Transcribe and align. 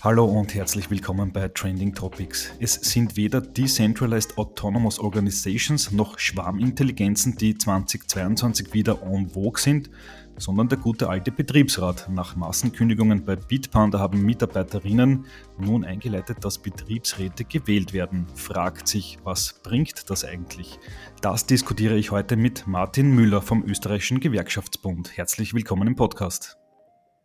Hallo 0.00 0.26
und 0.26 0.54
herzlich 0.54 0.90
willkommen 0.90 1.32
bei 1.32 1.48
Trending 1.48 1.92
Topics. 1.92 2.52
Es 2.60 2.74
sind 2.74 3.16
weder 3.16 3.40
Decentralized 3.40 4.38
Autonomous 4.38 5.00
Organizations 5.00 5.90
noch 5.90 6.20
Schwarmintelligenzen, 6.20 7.36
die 7.36 7.58
2022 7.58 8.72
wieder 8.72 9.02
en 9.02 9.28
vogue 9.28 9.60
sind, 9.60 9.90
sondern 10.36 10.68
der 10.68 10.78
gute 10.78 11.08
alte 11.08 11.32
Betriebsrat. 11.32 12.08
Nach 12.10 12.36
Massenkündigungen 12.36 13.24
bei 13.24 13.34
Bitpanda 13.34 13.98
haben 13.98 14.22
Mitarbeiterinnen 14.22 15.26
nun 15.58 15.84
eingeleitet, 15.84 16.44
dass 16.44 16.58
Betriebsräte 16.58 17.44
gewählt 17.44 17.92
werden. 17.92 18.28
Fragt 18.36 18.86
sich, 18.86 19.18
was 19.24 19.60
bringt 19.64 20.08
das 20.10 20.24
eigentlich? 20.24 20.78
Das 21.22 21.46
diskutiere 21.46 21.96
ich 21.96 22.12
heute 22.12 22.36
mit 22.36 22.68
Martin 22.68 23.16
Müller 23.16 23.42
vom 23.42 23.64
Österreichischen 23.64 24.20
Gewerkschaftsbund. 24.20 25.16
Herzlich 25.16 25.54
willkommen 25.54 25.88
im 25.88 25.96
Podcast. 25.96 26.56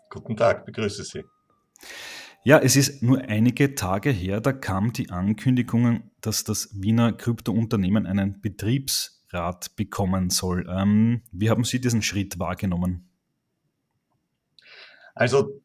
Guten 0.10 0.36
Tag, 0.36 0.66
begrüße 0.66 1.04
Sie. 1.04 1.24
Ja, 2.46 2.60
es 2.60 2.76
ist 2.76 3.02
nur 3.02 3.22
einige 3.22 3.74
Tage 3.74 4.10
her, 4.10 4.42
da 4.42 4.52
kam 4.52 4.92
die 4.92 5.10
Ankündigung, 5.10 6.12
dass 6.20 6.44
das 6.44 6.70
Wiener 6.74 7.14
Kryptounternehmen 7.14 8.06
einen 8.06 8.42
Betriebsrat 8.42 9.78
bekommen 9.78 10.30
soll. 10.30 10.68
Ähm, 10.70 11.22
wie 11.32 11.50
haben 11.50 11.64
Sie 11.64 11.80
diesen 11.80 12.02
Schritt 12.02 12.40
wahrgenommen? 12.40 13.08
Also, 15.16 15.62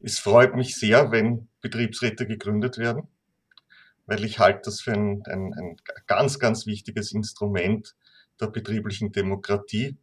es 0.00 0.18
freut 0.18 0.56
mich 0.56 0.74
sehr, 0.76 1.12
wenn 1.12 1.48
Betriebsräte 1.60 2.26
gegründet 2.26 2.78
werden, 2.78 3.08
weil 4.06 4.24
ich 4.24 4.38
halte 4.38 4.62
das 4.64 4.80
für 4.80 4.92
ein, 4.92 5.22
ein, 5.26 5.52
ein 5.52 5.76
ganz, 6.06 6.38
ganz 6.38 6.64
wichtiges 6.64 7.12
Instrument 7.12 7.94
der 8.40 8.46
betrieblichen 8.46 9.12
Demokratie 9.12 9.98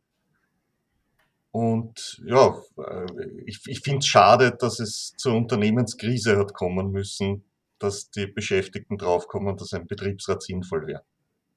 und 1.52 2.22
ja, 2.26 2.56
äh, 2.78 3.06
ich, 3.46 3.62
ich 3.66 3.82
finde 3.82 4.00
es 4.00 4.08
schade, 4.08 4.56
dass 4.60 4.80
es 4.80 5.14
zur 5.18 5.36
Unternehmenskrise 5.36 6.38
hat 6.38 6.54
kommen 6.54 6.92
müssen, 6.92 7.44
dass 7.80 8.12
die 8.12 8.28
Beschäftigten 8.28 8.98
draufkommen, 8.98 9.58
dass 9.58 9.74
ein 9.74 9.88
Betriebsrat 9.88 10.44
sinnvoll 10.44 10.86
wäre. 10.88 11.04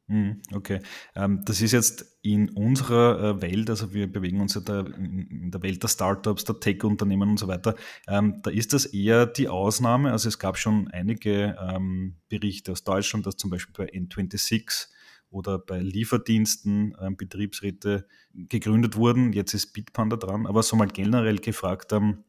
Hm, 0.09 0.43
okay, 0.53 0.81
ähm, 1.15 1.43
das 1.45 1.61
ist 1.61 1.73
jetzt 1.73 2.19
in 2.23 2.51
unserer 2.51 3.37
äh, 3.37 3.43
Welt, 3.43 3.71
also 3.71 3.95
wir 3.95 4.11
bewegen 4.11 4.41
uns 4.41 4.55
ja 4.55 4.61
da 4.61 4.81
in 4.81 5.51
der 5.51 5.63
Welt 5.63 5.83
der 5.83 5.89
Startups, 5.89 6.45
der 6.45 6.59
Tech-Unternehmen 6.59 7.31
und 7.31 7.39
so 7.39 7.47
weiter. 7.47 7.77
Ähm, 8.09 8.41
da 8.43 8.51
ist 8.51 8.73
das 8.73 8.85
eher 8.85 9.27
die 9.27 9.49
Ausnahme. 9.49 10.11
Also 10.11 10.29
es 10.29 10.39
gab 10.39 10.59
schon 10.59 10.89
einige 10.89 11.57
ähm, 11.61 12.17
Berichte 12.29 12.73
aus 12.73 12.85
Deutschland, 12.85 13.27
dass 13.27 13.37
zum 13.37 13.51
Beispiel 13.51 13.87
bei 13.87 13.93
N26 13.93 14.89
oder 15.33 15.59
bei 15.59 15.79
Lieferdiensten 15.81 16.97
ähm, 17.01 17.17
Betriebsräte 17.17 18.07
gegründet 18.35 18.97
wurden. 18.97 19.33
Jetzt 19.33 19.55
ist 19.55 19.73
Bitpanda 19.73 20.17
dran, 20.17 20.47
aber 20.47 20.63
so 20.63 20.77
mal 20.77 20.89
generell 20.89 21.39
gefragt, 21.39 21.93
ähm, 21.93 22.25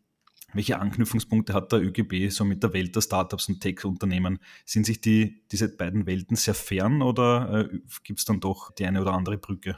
welche 0.54 0.80
Anknüpfungspunkte 0.80 1.54
hat 1.54 1.72
der 1.72 1.82
ÖGB 1.82 2.30
so 2.30 2.46
mit 2.46 2.62
der 2.62 2.74
Welt 2.74 2.96
der 2.96 3.02
Startups 3.02 3.50
und 3.50 3.60
Tech-Unternehmen? 3.60 4.40
Sind 4.66 4.86
sich 4.86 5.02
die, 5.02 5.44
diese 5.52 5.76
beiden 5.76 6.06
Welten 6.06 6.36
sehr 6.36 6.54
fern 6.54 7.02
oder 7.02 7.70
äh, 7.72 7.80
gibt 8.04 8.20
es 8.20 8.26
dann 8.26 8.40
doch 8.40 8.72
die 8.72 8.86
eine 8.86 9.02
oder 9.02 9.14
andere 9.14 9.38
Brücke? 9.38 9.78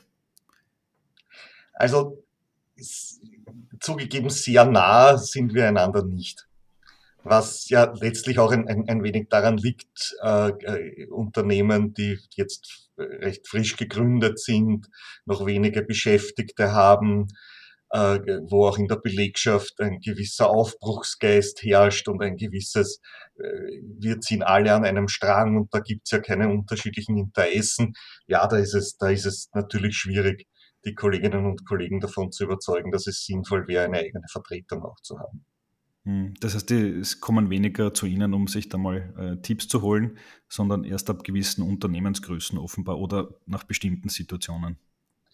Also 1.73 2.23
zugegeben, 3.79 4.29
sehr 4.29 4.65
nah 4.65 5.17
sind 5.17 5.53
wir 5.53 5.67
einander 5.67 6.03
nicht 6.03 6.45
was 7.25 7.69
ja 7.69 7.91
letztlich 7.99 8.39
auch 8.39 8.51
ein, 8.51 8.67
ein, 8.67 8.87
ein 8.87 9.03
wenig 9.03 9.27
daran 9.29 9.57
liegt, 9.57 10.15
äh, 10.21 10.49
äh, 10.49 11.07
Unternehmen, 11.07 11.93
die 11.93 12.19
jetzt 12.35 12.84
recht 12.97 13.47
frisch 13.47 13.77
gegründet 13.77 14.39
sind, 14.39 14.87
noch 15.25 15.45
wenige 15.45 15.83
Beschäftigte 15.83 16.71
haben, 16.71 17.27
äh, 17.91 18.19
wo 18.49 18.67
auch 18.67 18.77
in 18.77 18.87
der 18.87 18.97
Belegschaft 18.97 19.79
ein 19.79 19.99
gewisser 19.99 20.49
Aufbruchsgeist 20.49 21.63
herrscht 21.63 22.07
und 22.07 22.21
ein 22.21 22.35
gewisses, 22.35 22.99
äh, 23.37 23.43
wir 23.99 24.19
ziehen 24.19 24.43
alle 24.43 24.73
an 24.73 24.85
einem 24.85 25.07
Strang 25.07 25.57
und 25.57 25.73
da 25.73 25.79
gibt's 25.79 26.11
ja 26.11 26.19
keine 26.19 26.49
unterschiedlichen 26.49 27.17
Interessen. 27.17 27.93
Ja, 28.27 28.47
da 28.47 28.57
ist 28.57 28.73
es, 28.73 28.97
da 28.97 29.09
ist 29.09 29.25
es 29.25 29.49
natürlich 29.53 29.95
schwierig, 29.95 30.45
die 30.85 30.93
Kolleginnen 30.93 31.45
und 31.45 31.65
Kollegen 31.67 31.99
davon 31.99 32.31
zu 32.31 32.43
überzeugen, 32.43 32.91
dass 32.91 33.07
es 33.07 33.25
sinnvoll 33.25 33.67
wäre, 33.67 33.85
eine 33.85 33.99
eigene 33.99 34.27
Vertretung 34.31 34.83
auch 34.83 34.99
zu 35.01 35.17
haben. 35.17 35.45
Hm, 36.05 36.35
das 36.39 36.53
heißt, 36.53 36.71
es 36.71 37.19
kommen 37.19 37.49
weniger 37.49 37.93
zu 37.93 38.05
Ihnen, 38.05 38.33
um 38.33 38.47
sich 38.47 38.69
da 38.69 38.77
mal 38.77 39.13
äh, 39.17 39.41
Tipps 39.41 39.67
zu 39.67 39.81
holen, 39.81 40.17
sondern 40.47 40.83
erst 40.83 41.09
ab 41.09 41.23
gewissen 41.23 41.63
Unternehmensgrößen 41.63 42.57
offenbar 42.59 42.99
oder 42.99 43.29
nach 43.47 43.63
bestimmten 43.63 44.09
Situationen. 44.09 44.77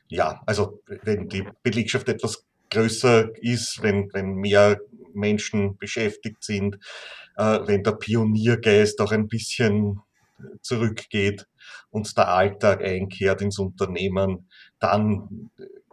Ja, 0.08 0.42
also 0.46 0.82
wenn 1.04 1.28
die 1.28 1.46
Belegschaft 1.62 2.08
etwas 2.10 2.46
größer 2.70 3.36
ist, 3.42 3.82
wenn, 3.82 4.12
wenn 4.14 4.36
mehr 4.36 4.80
Menschen 5.14 5.78
beschäftigt 5.78 6.44
sind, 6.44 6.78
äh, 7.36 7.60
wenn 7.66 7.84
der 7.84 7.94
Pioniergeist 7.94 9.00
auch 9.02 9.12
ein 9.12 9.28
bisschen 9.28 10.00
zurückgeht 10.62 11.48
und 11.90 12.18
der 12.18 12.30
Alltag 12.30 12.82
einkehrt 12.82 13.42
ins 13.42 13.60
Unternehmen, 13.60 14.50
dann 14.80 15.52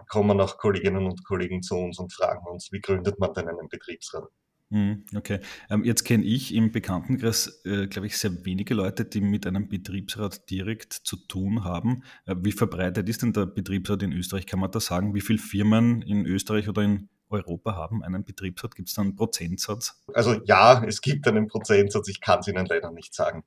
kommen 0.09 0.41
auch 0.41 0.57
Kolleginnen 0.57 1.05
und 1.05 1.25
Kollegen 1.25 1.63
zu 1.63 1.77
uns 1.77 1.99
und 1.99 2.13
fragen 2.13 2.47
uns, 2.47 2.73
wie 2.73 2.81
gründet 2.81 3.19
man 3.19 3.35
denn 3.35 3.49
einen 3.49 3.69
Betriebsrat? 3.69 4.29
Mhm, 4.71 5.05
okay. 5.17 5.41
Ähm, 5.71 5.83
jetzt 5.85 6.05
kenne 6.05 6.25
ich 6.25 6.55
im 6.55 6.73
Bekanntenkreis, 6.73 7.63
äh, 7.65 7.87
glaube 7.87 8.07
ich, 8.07 8.19
sehr 8.19 8.45
wenige 8.45 8.75
Leute, 8.75 9.07
die 9.07 9.23
mit 9.23 9.47
einem 9.47 9.69
Betriebsrat 9.69 10.51
direkt 10.51 10.93
zu 10.93 11.17
tun 11.17 11.65
haben. 11.65 12.03
Äh, 12.27 12.35
wie 12.41 12.53
verbreitet 12.53 13.09
ist 13.09 13.23
denn 13.23 13.33
der 13.33 13.47
Betriebsrat 13.47 14.03
in 14.03 14.13
Österreich? 14.13 14.47
Kann 14.47 14.61
man 14.61 14.71
da 14.71 14.81
sagen, 14.81 15.15
wie 15.15 15.23
viele 15.23 15.39
Firmen 15.39 16.03
in 16.03 16.27
Österreich 16.27 16.69
oder 16.69 16.83
in 16.83 17.09
Europa 17.31 17.77
haben 17.77 18.03
einen 18.03 18.25
Betriebsrat? 18.25 18.75
Gibt 18.75 18.89
es 18.89 18.95
da 18.95 19.03
einen 19.03 19.17
Prozentsatz? 19.17 20.03
Also 20.13 20.35
ja, 20.45 20.85
es 20.85 21.01
gibt 21.01 21.27
einen 21.27 21.47
Prozentsatz, 21.47 22.09
ich 22.09 22.21
kann 22.21 22.41
es 22.41 22.49
Ihnen 22.49 22.67
leider 22.67 22.91
nicht 22.91 23.15
sagen. 23.15 23.45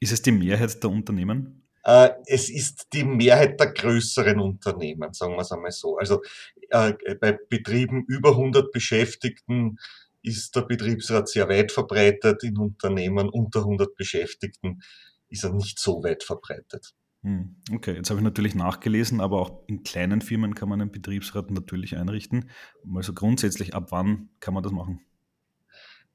Ist 0.00 0.12
es 0.12 0.22
die 0.22 0.32
Mehrheit 0.32 0.82
der 0.82 0.90
Unternehmen? 0.90 1.62
Äh, 1.84 2.10
es 2.24 2.48
ist 2.48 2.88
die 2.94 3.04
Mehrheit 3.04 3.60
der 3.60 3.72
größeren 3.72 4.40
Unternehmen, 4.40 5.12
sagen 5.12 5.34
wir 5.34 5.40
es 5.40 5.52
einmal 5.52 5.72
so. 5.72 5.98
Also 5.98 6.22
äh, 6.70 6.94
bei 7.20 7.38
Betrieben 7.50 8.04
über 8.08 8.30
100 8.30 8.72
Beschäftigten 8.72 9.78
ist 10.24 10.56
der 10.56 10.62
Betriebsrat 10.62 11.28
sehr 11.28 11.48
weit 11.48 11.70
verbreitet. 11.70 12.42
In 12.42 12.56
Unternehmen 12.56 13.28
unter 13.28 13.60
100 13.60 13.94
Beschäftigten 13.94 14.80
ist 15.28 15.44
er 15.44 15.52
nicht 15.52 15.78
so 15.78 16.02
weit 16.02 16.24
verbreitet. 16.24 16.94
Hm, 17.22 17.56
okay, 17.72 17.94
jetzt 17.94 18.10
habe 18.10 18.20
ich 18.20 18.24
natürlich 18.24 18.54
nachgelesen, 18.54 19.20
aber 19.20 19.40
auch 19.40 19.62
in 19.66 19.82
kleinen 19.82 20.22
Firmen 20.22 20.54
kann 20.54 20.68
man 20.68 20.80
einen 20.80 20.92
Betriebsrat 20.92 21.50
natürlich 21.50 21.96
einrichten. 21.96 22.50
Also 22.94 23.12
grundsätzlich, 23.12 23.74
ab 23.74 23.88
wann 23.90 24.30
kann 24.40 24.54
man 24.54 24.62
das 24.62 24.72
machen? 24.72 25.00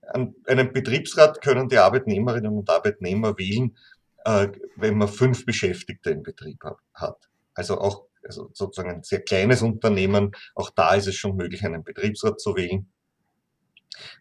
Einen 0.02 0.74
Betriebsrat 0.74 1.41
können 1.41 1.70
die 1.70 1.78
Arbeitnehmerinnen 1.78 2.58
und 2.58 2.70
Arbeitnehmer 2.70 3.38
wählen, 3.38 3.78
äh, 4.26 4.47
wenn 4.76 4.97
man 4.97 5.08
fünf 5.08 5.46
Beschäftigte 5.46 6.09
im 6.09 6.24
Betrieb 6.24 6.64
hat. 6.96 7.30
Also 7.53 7.80
auch 7.80 8.08
also 8.24 8.50
sozusagen 8.53 8.90
ein 8.90 9.03
sehr 9.03 9.22
kleines 9.22 9.62
Unternehmen, 9.62 10.31
auch 10.53 10.72
da 10.72 10.94
ist 10.96 11.08
es 11.08 11.16
schon 11.16 11.38
möglich, 11.38 11.64
einen 11.64 11.84
Betriebsrat 11.84 12.40
zu 12.40 12.56
wählen 12.56 12.91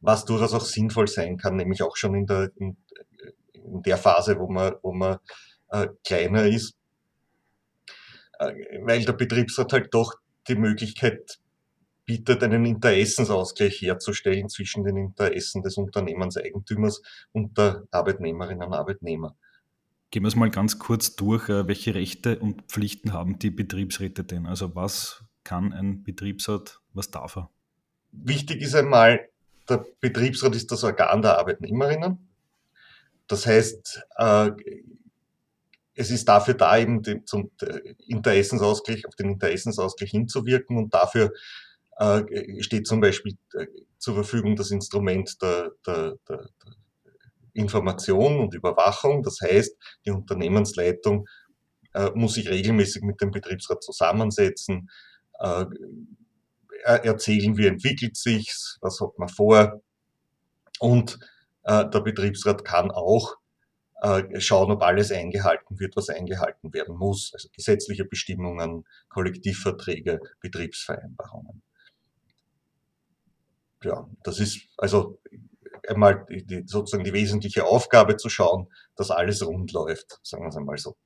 was 0.01 0.25
durchaus 0.25 0.55
auch 0.55 0.65
sinnvoll 0.65 1.09
sein 1.09 1.37
kann, 1.37 1.57
nämlich 1.57 1.83
auch 1.83 1.97
schon 1.97 2.15
in 2.15 2.27
der, 2.27 2.51
in, 2.57 2.77
in 3.53 3.83
der 3.83 3.97
Phase, 3.97 4.39
wo 4.39 4.51
man, 4.51 4.75
wo 4.83 4.93
man 4.93 5.19
äh, 5.71 5.89
kleiner 6.05 6.47
ist, 6.47 6.77
äh, 8.39 8.53
weil 8.83 9.05
der 9.05 9.13
Betriebsrat 9.13 9.73
halt 9.73 9.89
doch 9.93 10.15
die 10.49 10.57
Möglichkeit 10.57 11.39
bietet, 12.05 12.43
einen 12.43 12.65
Interessensausgleich 12.65 13.83
herzustellen 13.83 14.49
zwischen 14.49 14.83
den 14.83 14.97
Interessen 14.97 15.63
des 15.63 15.77
Unternehmenseigentümers 15.77 17.03
und 17.33 17.59
der 17.59 17.85
Arbeitnehmerinnen 17.91 18.67
und 18.67 18.75
Arbeitnehmer. 18.75 19.37
Gehen 20.11 20.23
wir 20.23 20.29
es 20.29 20.37
mal 20.37 20.49
ganz 20.49 20.79
kurz 20.79 21.17
durch, 21.17 21.51
äh, 21.51 21.69
welche 21.69 21.95
Rechte 21.95 22.39
und 22.39 22.63
Pflichten 22.63 23.13
haben 23.13 23.39
die 23.39 23.51
Betriebsräte 23.51 24.25
denn? 24.25 24.47
Also 24.47 24.75
was 24.75 25.25
kann 25.45 25.75
ein 25.75 26.03
Betriebsrat, 26.03 26.81
was 26.95 27.11
darf 27.11 27.37
er? 27.37 27.51
Wichtig 28.13 28.63
ist 28.63 28.75
einmal, 28.75 29.29
der 29.69 29.85
Betriebsrat 30.01 30.55
ist 30.55 30.71
das 30.71 30.85
Organ 30.85 31.23
der 31.23 31.39
Arbeitnehmerinnen. 31.39 32.29
Das 33.27 33.47
heißt, 33.47 34.03
äh, 34.17 34.51
es 35.95 36.11
ist 36.11 36.29
dafür 36.29 36.55
da, 36.55 36.79
eben 36.79 37.03
zum 37.27 37.51
Interessensausgleich, 38.07 39.07
auf 39.07 39.17
den 39.17 39.31
Interessensausgleich 39.31 40.11
hinzuwirken 40.11 40.77
und 40.77 40.95
dafür 40.95 41.33
äh, 41.99 42.63
steht 42.63 42.87
zum 42.87 43.01
Beispiel 43.01 43.37
äh, 43.55 43.67
zur 43.99 44.15
Verfügung 44.15 44.55
das 44.55 44.71
Instrument 44.71 45.43
der, 45.43 45.73
der, 45.87 46.17
der, 46.29 46.49
Information 47.55 48.39
und 48.39 48.55
Überwachung. 48.55 49.25
Das 49.25 49.41
heißt, 49.41 49.77
die 50.07 50.13
Unternehmensleitung 50.13 51.27
äh, 51.93 52.11
muss 52.15 52.35
sich 52.35 52.49
regelmäßig 52.49 53.03
mit 53.03 53.21
dem 53.21 53.33
Betriebsrat 53.33 53.83
zusammensetzen, 53.83 54.89
äh, 55.41 55.65
erzählen, 56.97 57.57
wie 57.57 57.67
entwickelt 57.67 58.17
sich's, 58.17 58.79
was 58.81 59.01
hat 59.01 59.19
man 59.19 59.29
vor. 59.29 59.81
Und 60.81 61.19
äh, 61.65 61.89
der 61.89 62.01
Betriebsrat 62.01 62.65
kann 62.65 62.91
auch 62.91 63.37
äh, 64.03 64.41
schauen, 64.41 64.71
ob 64.71 64.83
alles 64.83 65.11
eingehalten 65.11 65.79
wird, 65.81 65.97
was 65.97 66.09
eingehalten 66.09 66.73
werden 66.73 66.97
muss. 66.97 67.33
Also 67.35 67.49
gesetzliche 67.53 68.05
Bestimmungen, 68.05 68.85
Kollektivverträge, 69.09 70.21
Betriebsvereinbarungen. 70.41 71.63
Ja, 73.83 74.09
das 74.23 74.41
ist 74.41 74.61
also 74.77 75.21
einmal 75.87 76.27
die, 76.29 76.65
sozusagen 76.67 77.05
die 77.05 77.13
wesentliche 77.13 77.65
Aufgabe 77.65 78.17
zu 78.17 78.29
schauen, 78.29 78.69
dass 78.97 79.11
alles 79.11 79.45
rund 79.47 79.73
läuft, 79.73 80.19
sagen 80.23 80.45
wir 80.45 80.49
es 80.49 80.57
einmal 80.57 80.79
so. 80.79 80.97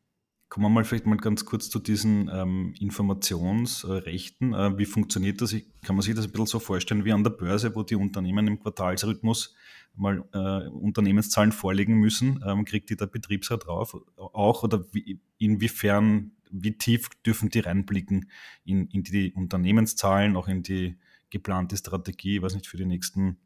Kommen 0.53 0.67
wir 0.67 0.69
mal 0.69 0.85
vielleicht 0.85 1.07
mal 1.07 1.17
ganz 1.17 1.47
kurz 1.47 1.71
zu 1.71 1.79
diesen 1.79 2.31
ähm, 2.31 2.75
Informationsrechten. 2.79 4.53
Äh, 4.53 4.77
wie 4.77 4.85
funktioniert 4.85 5.41
das? 5.41 5.55
Ich, 5.55 5.65
kann 5.83 5.97
man 5.97 6.03
sich 6.03 6.15
das 6.15 6.27
ein 6.27 6.31
bisschen 6.31 6.45
so 6.45 6.59
vorstellen 6.59 7.07
wie 7.07 7.13
an 7.15 7.25
der 7.25 7.31
Börse, 7.31 7.75
wo 7.75 7.83
die 7.83 7.97
Unternehmen 7.97 8.47
im 8.47 8.61
Quartalsrhythmus 8.61 9.55
mal 9.95 10.23
äh, 10.35 10.69
Unternehmenszahlen 10.69 11.53
vorlegen 11.53 11.95
müssen? 11.95 12.45
Ähm, 12.47 12.67
kriegt 12.67 12.91
die 12.91 12.97
der 12.97 13.07
Betriebsrat 13.07 13.65
drauf 13.65 13.97
auch? 14.19 14.63
Oder 14.63 14.85
wie, 14.93 15.23
inwiefern, 15.39 16.33
wie 16.51 16.77
tief 16.77 17.09
dürfen 17.25 17.49
die 17.49 17.61
reinblicken 17.61 18.31
in, 18.67 18.89
in 18.89 19.05
die 19.05 19.33
Unternehmenszahlen, 19.33 20.37
auch 20.37 20.49
in 20.49 20.63
die 20.63 20.99
geplante 21.31 21.79
Strategie, 21.79 22.43
weiß 22.43 22.53
nicht, 22.53 22.67
für 22.67 22.77
die 22.77 22.85
nächsten 22.85 23.39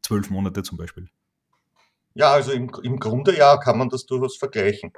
zwölf 0.00 0.30
Monate 0.30 0.62
zum 0.62 0.78
Beispiel? 0.78 1.10
Ja, 2.14 2.32
also 2.32 2.52
im, 2.52 2.70
im 2.82 2.98
Grunde 2.98 3.36
ja, 3.36 3.58
kann 3.58 3.76
man 3.76 3.90
das 3.90 4.06
durchaus 4.06 4.38
vergleichen. 4.38 4.92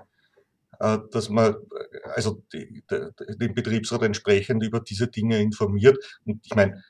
Äh, 0.80 0.98
dass 1.10 1.28
man 1.28 1.56
also 2.14 2.42
den 2.50 3.54
Betriebsrat 3.54 4.02
entsprechend 4.02 4.62
über 4.62 4.80
diese 4.80 5.08
Dinge 5.08 5.40
informiert. 5.40 5.98
Und 6.24 6.40
ich 6.44 6.54
meine, 6.54 6.82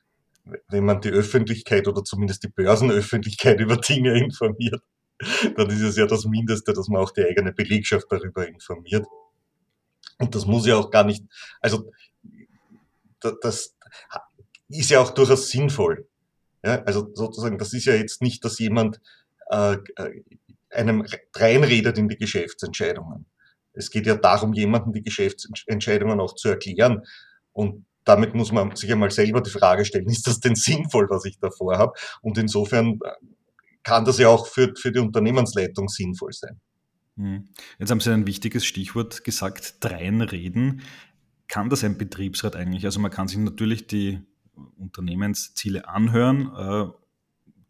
wenn 0.68 0.84
man 0.84 1.00
die 1.00 1.10
Öffentlichkeit 1.10 1.88
oder 1.88 2.04
zumindest 2.04 2.42
die 2.42 2.48
Börsenöffentlichkeit 2.48 3.60
über 3.60 3.76
Dinge 3.76 4.18
informiert, 4.18 4.82
dann 5.56 5.70
ist 5.70 5.80
es 5.80 5.96
ja 5.96 6.06
das 6.06 6.24
Mindeste, 6.24 6.72
dass 6.72 6.88
man 6.88 7.00
auch 7.02 7.10
die 7.10 7.24
eigene 7.24 7.52
Belegschaft 7.52 8.06
darüber 8.10 8.46
informiert. 8.46 9.06
Und 10.18 10.34
das 10.34 10.46
muss 10.46 10.66
ja 10.66 10.76
auch 10.76 10.90
gar 10.90 11.04
nicht, 11.04 11.24
also 11.60 11.90
das 13.40 13.74
ist 14.68 14.90
ja 14.90 15.00
auch 15.00 15.10
durchaus 15.10 15.48
sinnvoll. 15.48 16.06
Ja, 16.64 16.82
also 16.84 17.10
sozusagen, 17.14 17.58
das 17.58 17.72
ist 17.72 17.84
ja 17.84 17.94
jetzt 17.94 18.22
nicht, 18.22 18.44
dass 18.44 18.58
jemand 18.58 19.00
äh, 19.50 19.76
äh 19.96 20.22
einem 20.70 21.06
reinredet 21.36 21.98
in 21.98 22.08
die 22.08 22.16
Geschäftsentscheidungen. 22.16 23.26
Es 23.74 23.90
geht 23.90 24.06
ja 24.06 24.14
darum, 24.14 24.52
jemanden 24.52 24.92
die 24.92 25.02
Geschäftsentscheidungen 25.02 26.20
auch 26.20 26.34
zu 26.34 26.48
erklären. 26.48 27.02
Und 27.52 27.84
damit 28.04 28.34
muss 28.34 28.52
man 28.52 28.74
sich 28.76 28.90
einmal 28.92 29.10
selber 29.10 29.40
die 29.40 29.50
Frage 29.50 29.84
stellen, 29.84 30.06
ist 30.08 30.26
das 30.26 30.40
denn 30.40 30.54
sinnvoll, 30.54 31.08
was 31.10 31.24
ich 31.24 31.38
da 31.38 31.50
vorhabe? 31.50 31.92
Und 32.22 32.38
insofern 32.38 32.98
äh, 33.04 33.10
kann 33.82 34.04
das 34.04 34.18
ja 34.18 34.28
auch 34.28 34.46
für, 34.46 34.72
für 34.76 34.92
die 34.92 35.00
Unternehmensleitung 35.00 35.88
sinnvoll 35.88 36.32
sein. 36.32 36.60
Hm. 37.16 37.48
Jetzt 37.78 37.90
haben 37.90 38.00
Sie 38.00 38.12
ein 38.12 38.26
wichtiges 38.26 38.64
Stichwort 38.64 39.24
gesagt, 39.24 39.76
dreinreden. 39.80 40.82
Kann 41.48 41.70
das 41.70 41.84
ein 41.84 41.98
Betriebsrat 41.98 42.56
eigentlich? 42.56 42.84
Also 42.86 42.98
man 43.00 43.10
kann 43.10 43.28
sich 43.28 43.38
natürlich 43.38 43.86
die 43.86 44.20
Unternehmensziele 44.78 45.88
anhören, 45.88 46.50
äh, 46.56 47.03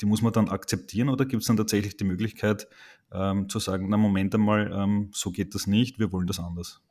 die 0.05 0.09
muss 0.11 0.21
man 0.21 0.35
dann 0.35 0.51
akzeptieren 0.51 1.09
oder 1.09 1.25
gibt 1.25 1.41
es 1.41 1.47
dann 1.47 1.57
tatsächlich 1.57 1.97
die 1.97 2.05
Möglichkeit, 2.05 2.69
ähm, 3.11 3.49
zu 3.49 3.59
sagen, 3.59 3.89
na 3.89 3.97
Moment 3.97 4.35
einmal, 4.35 4.71
ähm, 4.71 5.11
so 5.15 5.31
geht 5.31 5.55
das 5.55 5.67
nicht, 5.67 5.99
wir 5.99 6.13
wollen 6.13 6.27
das 6.27 6.39
anders? 6.39 6.83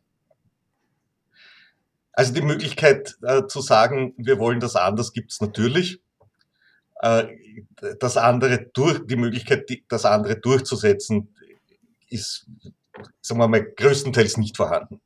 Also 2.12 2.33
die 2.33 2.42
Möglichkeit 2.42 3.15
äh, 3.21 3.45
zu 3.45 3.62
sagen, 3.62 4.15
wir 4.18 4.39
wollen 4.39 4.60
das 4.60 4.75
anders, 4.75 5.13
gibt 5.13 5.31
es 5.31 5.42
natürlich. 5.42 6.01
Äh, 7.01 7.27
das 8.00 8.18
andere 8.18 8.71
durch, 8.74 9.06
die 9.06 9.16
Möglichkeit, 9.16 9.69
die, 9.69 9.86
das 9.88 10.06
andere 10.06 10.39
durchzusetzen, 10.39 11.36
ist, 12.09 12.48
sagen 13.21 13.39
wir 13.39 13.48
mal, 13.48 13.63
größtenteils 13.63 14.38
nicht 14.38 14.57
vorhanden. 14.57 15.01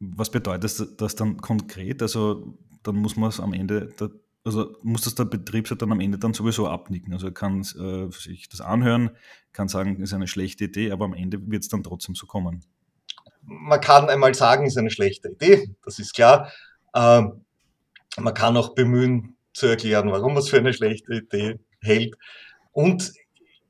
Was 0.00 0.30
bedeutet 0.30 1.00
das 1.00 1.14
dann 1.14 1.36
konkret? 1.36 2.02
Also 2.02 2.58
dann 2.82 2.96
muss 2.96 3.14
man 3.14 3.28
es 3.28 3.38
am 3.38 3.52
Ende 3.52 3.94
also 4.46 4.76
muss 4.82 5.02
das 5.02 5.16
der 5.16 5.24
Betriebsrat 5.24 5.82
dann 5.82 5.90
am 5.90 5.98
Ende 5.98 6.18
dann 6.18 6.32
sowieso 6.32 6.68
abnicken. 6.68 7.12
Also 7.12 7.26
er 7.26 7.34
kann 7.34 7.62
äh, 7.62 8.10
sich 8.12 8.48
das 8.48 8.60
anhören, 8.60 9.10
kann 9.52 9.66
sagen, 9.66 10.00
ist 10.00 10.14
eine 10.14 10.28
schlechte 10.28 10.64
Idee, 10.64 10.92
aber 10.92 11.04
am 11.04 11.14
Ende 11.14 11.50
wird 11.50 11.64
es 11.64 11.68
dann 11.68 11.82
trotzdem 11.82 12.14
so 12.14 12.26
kommen. 12.26 12.64
Man 13.42 13.80
kann 13.80 14.08
einmal 14.08 14.34
sagen, 14.34 14.64
ist 14.64 14.78
eine 14.78 14.90
schlechte 14.90 15.30
Idee, 15.30 15.74
das 15.84 15.98
ist 15.98 16.14
klar. 16.14 16.52
Ähm, 16.94 17.44
man 18.16 18.34
kann 18.34 18.56
auch 18.56 18.74
bemühen 18.74 19.36
zu 19.52 19.66
erklären, 19.66 20.12
warum 20.12 20.34
man 20.34 20.42
es 20.42 20.48
für 20.48 20.58
eine 20.58 20.72
schlechte 20.72 21.14
Idee 21.14 21.58
hält. 21.80 22.14
Und 22.70 23.12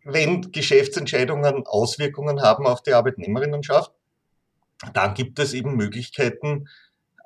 wenn 0.05 0.53
Geschäftsentscheidungen 0.53 1.67
Auswirkungen 1.67 2.43
haben 2.43 2.67
auf 2.67 2.83
die 2.83 2.93
Arbeitnehmerinnenschaft, 2.93 3.93
dann 4.93 5.15
gibt 5.15 5.39
es 5.39 5.55
eben 5.55 5.75
Möglichkeiten, 5.77 6.69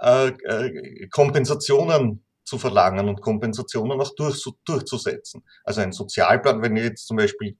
äh, 0.00 0.28
äh, 0.28 1.08
Kompensationen 1.08 2.22
zu 2.50 2.58
verlangen 2.58 3.08
und 3.08 3.20
Kompensationen 3.20 4.00
auch 4.00 4.12
durch, 4.16 4.44
durchzusetzen. 4.64 5.44
Also 5.62 5.82
ein 5.82 5.92
Sozialplan, 5.92 6.62
wenn 6.62 6.76
ich 6.76 6.82
jetzt 6.82 7.06
zum 7.06 7.16
Beispiel 7.16 7.56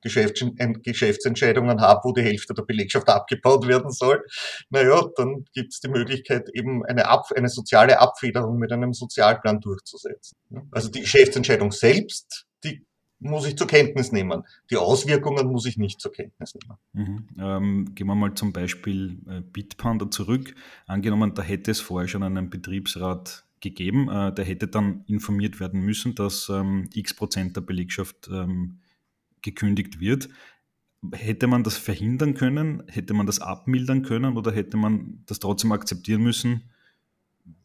Geschäftsentscheidungen 0.00 1.80
habe, 1.80 2.00
wo 2.04 2.12
die 2.12 2.22
Hälfte 2.22 2.54
der 2.54 2.62
Belegschaft 2.62 3.08
abgebaut 3.08 3.68
werden 3.68 3.90
soll, 3.90 4.24
naja, 4.70 5.02
dann 5.16 5.44
gibt 5.52 5.74
es 5.74 5.80
die 5.80 5.88
Möglichkeit, 5.88 6.48
eben 6.54 6.84
eine, 6.86 7.06
Ab 7.06 7.26
eine 7.36 7.48
soziale 7.50 8.00
Abfederung 8.00 8.58
mit 8.58 8.72
einem 8.72 8.94
Sozialplan 8.94 9.60
durchzusetzen. 9.60 10.38
Also 10.70 10.88
die 10.88 11.00
Geschäftsentscheidung 11.00 11.70
selbst, 11.70 12.46
die 12.64 12.86
muss 13.18 13.46
ich 13.46 13.56
zur 13.56 13.66
Kenntnis 13.66 14.10
nehmen. 14.10 14.42
Die 14.70 14.76
Auswirkungen 14.76 15.46
muss 15.50 15.66
ich 15.66 15.76
nicht 15.76 16.00
zur 16.00 16.12
Kenntnis 16.12 16.54
nehmen. 16.54 16.78
Mhm. 16.92 17.28
Ähm, 17.38 17.94
gehen 17.94 18.06
wir 18.06 18.14
mal 18.14 18.34
zum 18.34 18.52
Beispiel 18.52 19.18
äh, 19.28 19.40
Bitpanda 19.40 20.10
zurück. 20.10 20.54
Angenommen, 20.86 21.34
da 21.34 21.42
hätte 21.42 21.70
es 21.70 21.80
vorher 21.80 22.08
schon 22.08 22.22
einen 22.22 22.50
Betriebsrat 22.50 23.43
gegeben. 23.64 24.08
Äh, 24.08 24.32
der 24.32 24.44
hätte 24.44 24.68
dann 24.68 25.02
informiert 25.06 25.58
werden 25.58 25.80
müssen, 25.80 26.14
dass 26.14 26.48
ähm, 26.48 26.88
x 26.94 27.14
Prozent 27.14 27.56
der 27.56 27.62
Belegschaft 27.62 28.28
ähm, 28.30 28.80
gekündigt 29.42 29.98
wird. 29.98 30.28
Hätte 31.12 31.48
man 31.48 31.64
das 31.64 31.76
verhindern 31.76 32.34
können? 32.34 32.84
Hätte 32.86 33.12
man 33.14 33.26
das 33.26 33.40
abmildern 33.40 34.02
können 34.02 34.36
oder 34.36 34.52
hätte 34.52 34.76
man 34.76 35.22
das 35.26 35.40
trotzdem 35.40 35.72
akzeptieren 35.72 36.22
müssen? 36.22 36.70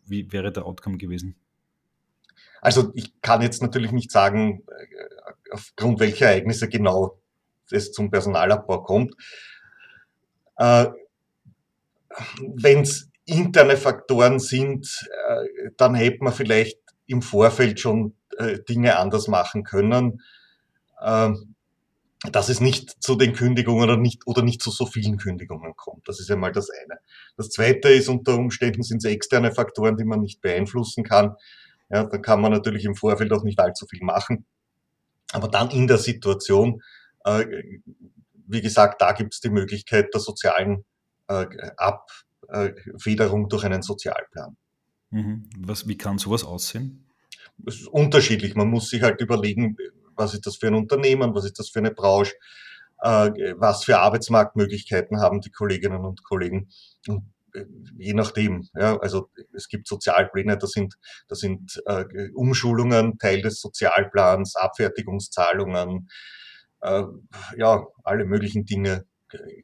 Wie 0.05 0.31
wäre 0.31 0.51
der 0.51 0.65
Outcome 0.65 0.97
gewesen? 0.97 1.35
Also 2.61 2.91
ich 2.95 3.21
kann 3.21 3.41
jetzt 3.41 3.61
natürlich 3.61 3.91
nicht 3.91 4.11
sagen, 4.11 4.63
äh, 4.67 5.51
aufgrund 5.51 5.99
welcher 5.99 6.27
Ereignisse 6.27 6.67
genau 6.67 7.19
es 7.71 7.91
zum 7.91 8.09
Personalabbau 8.09 8.81
kommt. 8.81 9.15
Äh, 10.57 10.87
Wenn 12.39 12.81
es 12.81 13.08
interne 13.29 13.77
Faktoren 13.77 14.39
sind, 14.39 15.07
äh, 15.29 15.71
dann 15.77 15.95
hätte 15.95 16.23
man 16.23 16.33
vielleicht 16.33 16.79
im 17.05 17.21
Vorfeld 17.21 17.79
schon 17.79 18.15
äh, 18.37 18.59
Dinge 18.67 18.97
anders 18.97 19.27
machen 19.27 19.63
können, 19.63 20.21
ähm, 21.01 21.55
dass 22.31 22.49
es 22.49 22.59
nicht 22.59 23.01
zu 23.01 23.15
den 23.15 23.33
Kündigungen 23.33 23.83
oder 23.83 23.97
nicht, 23.97 24.27
oder 24.27 24.41
nicht 24.41 24.61
zu 24.61 24.71
so 24.71 24.85
vielen 24.85 25.17
Kündigungen 25.17 25.75
kommt. 25.75 26.07
Das 26.07 26.19
ist 26.19 26.29
einmal 26.29 26.51
das 26.51 26.69
eine. 26.69 26.99
Das 27.37 27.49
zweite 27.49 27.89
ist, 27.89 28.09
unter 28.09 28.35
Umständen 28.35 28.83
sind 28.83 28.97
es 28.97 29.11
externe 29.11 29.53
Faktoren, 29.53 29.95
die 29.95 30.03
man 30.03 30.19
nicht 30.19 30.41
beeinflussen 30.41 31.03
kann. 31.03 31.35
Ja, 31.89 32.03
da 32.03 32.17
kann 32.17 32.41
man 32.41 32.51
natürlich 32.51 32.85
im 32.85 32.95
Vorfeld 32.95 33.31
auch 33.31 33.43
nicht 33.43 33.59
allzu 33.59 33.87
viel 33.87 34.03
machen. 34.03 34.45
Aber 35.31 35.47
dann 35.47 35.71
in 35.71 35.87
der 35.87 35.97
Situation, 35.97 36.81
äh, 37.23 37.45
wie 38.47 38.61
gesagt, 38.61 39.01
da 39.01 39.13
gibt 39.13 39.33
es 39.33 39.39
die 39.39 39.49
Möglichkeit 39.49 40.13
der 40.13 40.21
sozialen 40.21 40.85
Ab, 41.27 42.07
äh, 42.09 42.28
Federung 42.97 43.49
durch 43.49 43.63
einen 43.63 43.81
Sozialplan. 43.81 44.57
Mhm. 45.11 45.49
Was, 45.57 45.87
wie 45.87 45.97
kann 45.97 46.17
sowas 46.17 46.43
aussehen? 46.43 47.05
Es 47.65 47.81
ist 47.81 47.87
unterschiedlich. 47.87 48.55
Man 48.55 48.69
muss 48.69 48.89
sich 48.89 49.01
halt 49.01 49.21
überlegen, 49.21 49.77
was 50.15 50.33
ist 50.33 50.45
das 50.45 50.57
für 50.57 50.67
ein 50.67 50.75
Unternehmen, 50.75 51.33
was 51.33 51.45
ist 51.45 51.59
das 51.59 51.69
für 51.69 51.79
eine 51.79 51.91
Branche, 51.91 52.33
äh, 53.01 53.31
was 53.57 53.85
für 53.85 53.99
Arbeitsmarktmöglichkeiten 53.99 55.19
haben 55.19 55.41
die 55.41 55.51
Kolleginnen 55.51 56.05
und 56.05 56.23
Kollegen. 56.23 56.69
Und 57.07 57.23
äh, 57.53 57.65
je 57.97 58.13
nachdem, 58.13 58.67
ja, 58.75 58.97
also 58.97 59.29
es 59.53 59.67
gibt 59.67 59.87
Sozialpläne, 59.87 60.57
das 60.57 60.71
sind, 60.71 60.95
das 61.27 61.39
sind 61.39 61.81
äh, 61.85 62.05
Umschulungen, 62.33 63.17
Teil 63.17 63.41
des 63.41 63.59
Sozialplans, 63.61 64.55
Abfertigungszahlungen, 64.55 66.09
äh, 66.81 67.03
ja, 67.57 67.85
alle 68.03 68.25
möglichen 68.25 68.65
Dinge 68.65 69.05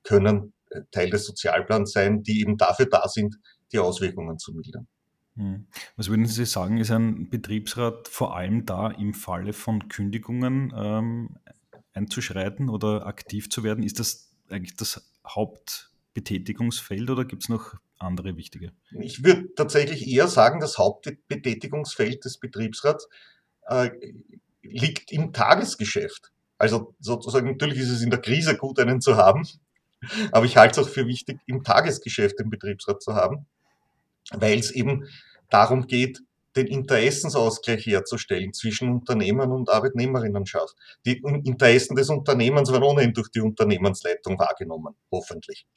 können 0.04 0.54
Teil 0.92 1.10
des 1.10 1.26
Sozialplans 1.26 1.92
sein, 1.92 2.24
die 2.24 2.42
eben 2.42 2.58
dafür 2.58 2.88
da 2.88 3.08
sind, 3.08 3.36
die 3.72 3.80
Auswirkungen 3.80 4.38
zu 4.38 4.54
mildern. 4.54 4.88
Hm. 5.36 5.68
Was 5.98 6.10
würden 6.10 6.26
Sie 6.26 6.46
sagen, 6.46 6.78
ist 6.78 6.92
ein 6.92 7.30
Betriebsrat 7.30 8.08
vor 8.08 8.36
allem 8.36 8.66
da 8.66 8.90
im 8.90 9.14
Falle 9.14 9.54
von 9.54 9.90
Kündigungen 9.90 10.74
ähm, 10.76 11.38
einzuschreiten 11.94 12.70
oder 12.70 13.06
aktiv 13.06 13.50
zu 13.50 13.64
werden? 13.64 13.84
Ist 13.84 14.00
das 14.00 14.32
eigentlich 14.50 14.76
das 14.76 15.12
Hauptbetätigungsfeld 15.28 17.10
oder 17.10 17.26
gibt 17.26 17.44
es 17.44 17.50
noch 17.50 17.76
andere 17.98 18.38
wichtige? 18.38 18.72
Ich 19.00 19.24
würde 19.24 19.54
tatsächlich 19.56 20.08
eher 20.08 20.28
sagen, 20.28 20.60
das 20.60 20.78
Hauptbetätigungsfeld 20.78 22.24
des 22.24 22.38
Betriebsrats 22.38 23.10
äh, 23.68 23.90
liegt 24.62 25.12
im 25.12 25.34
Tagesgeschäft. 25.34 26.32
Also 26.58 26.96
sozusagen, 27.00 27.48
natürlich 27.48 27.80
ist 27.80 27.90
es 27.90 28.02
in 28.02 28.10
der 28.10 28.22
Krise 28.22 28.56
gut, 28.56 28.80
einen 28.80 29.02
zu 29.02 29.18
haben, 29.18 29.46
aber 30.32 30.46
ich 30.46 30.58
halte 30.58 30.80
es 30.80 30.88
auch 30.88 30.92
für 30.92 31.08
wichtig, 31.08 31.40
im 31.46 31.64
Tagesgeschäft 31.64 32.40
den 32.40 32.50
Betriebsrat 32.50 33.02
zu 33.02 33.16
haben, 33.16 33.48
weil 34.32 34.60
es 34.60 34.72
eben 34.72 35.06
darum 35.50 35.88
geht, 35.88 36.22
den 36.56 36.68
Interessensausgleich 36.68 37.86
herzustellen 37.86 38.54
zwischen 38.54 38.90
Unternehmern 38.90 39.52
und 39.52 39.70
Arbeitnehmerinnenschaft. 39.70 40.74
Die 41.06 41.22
Interessen 41.44 41.96
des 41.96 42.10
Unternehmens 42.10 42.72
werden 42.72 42.84
ohnehin 42.84 43.14
durch 43.14 43.30
die 43.30 43.42
Unternehmensleitung 43.42 44.40
wahrgenommen, 44.40 44.96
hoffentlich. 45.12 45.68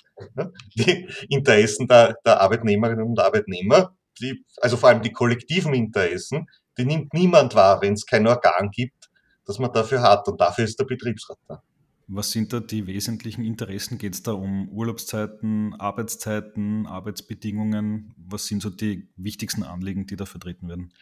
Die 0.74 1.08
Interessen 1.28 1.88
der, 1.88 2.16
der 2.24 2.40
Arbeitnehmerinnen 2.40 3.06
und 3.06 3.18
Arbeitnehmer, 3.18 3.96
die, 4.20 4.44
also 4.60 4.76
vor 4.76 4.90
allem 4.90 5.02
die 5.02 5.12
kollektiven 5.12 5.74
Interessen, 5.74 6.46
die 6.76 6.84
nimmt 6.84 7.12
niemand 7.12 7.54
wahr, 7.54 7.82
wenn 7.82 7.94
es 7.94 8.06
kein 8.06 8.26
Organ 8.26 8.70
gibt, 8.70 9.10
das 9.46 9.58
man 9.58 9.72
dafür 9.72 10.02
hat. 10.02 10.28
Und 10.28 10.40
dafür 10.40 10.64
ist 10.64 10.78
der 10.78 10.84
Betriebsrat 10.84 11.38
da. 11.48 11.62
Was 12.10 12.30
sind 12.30 12.54
da 12.54 12.60
die 12.60 12.86
wesentlichen 12.86 13.44
Interessen? 13.44 13.98
Geht 13.98 14.14
es 14.14 14.22
da 14.22 14.32
um 14.32 14.70
Urlaubszeiten, 14.70 15.74
Arbeitszeiten, 15.74 16.86
Arbeitsbedingungen? 16.86 18.14
Was 18.16 18.46
sind 18.46 18.62
so 18.62 18.70
die 18.70 19.08
wichtigsten 19.16 19.62
Anliegen, 19.62 20.06
die 20.06 20.16
da 20.16 20.24
vertreten 20.24 20.68
werden? 20.68 20.94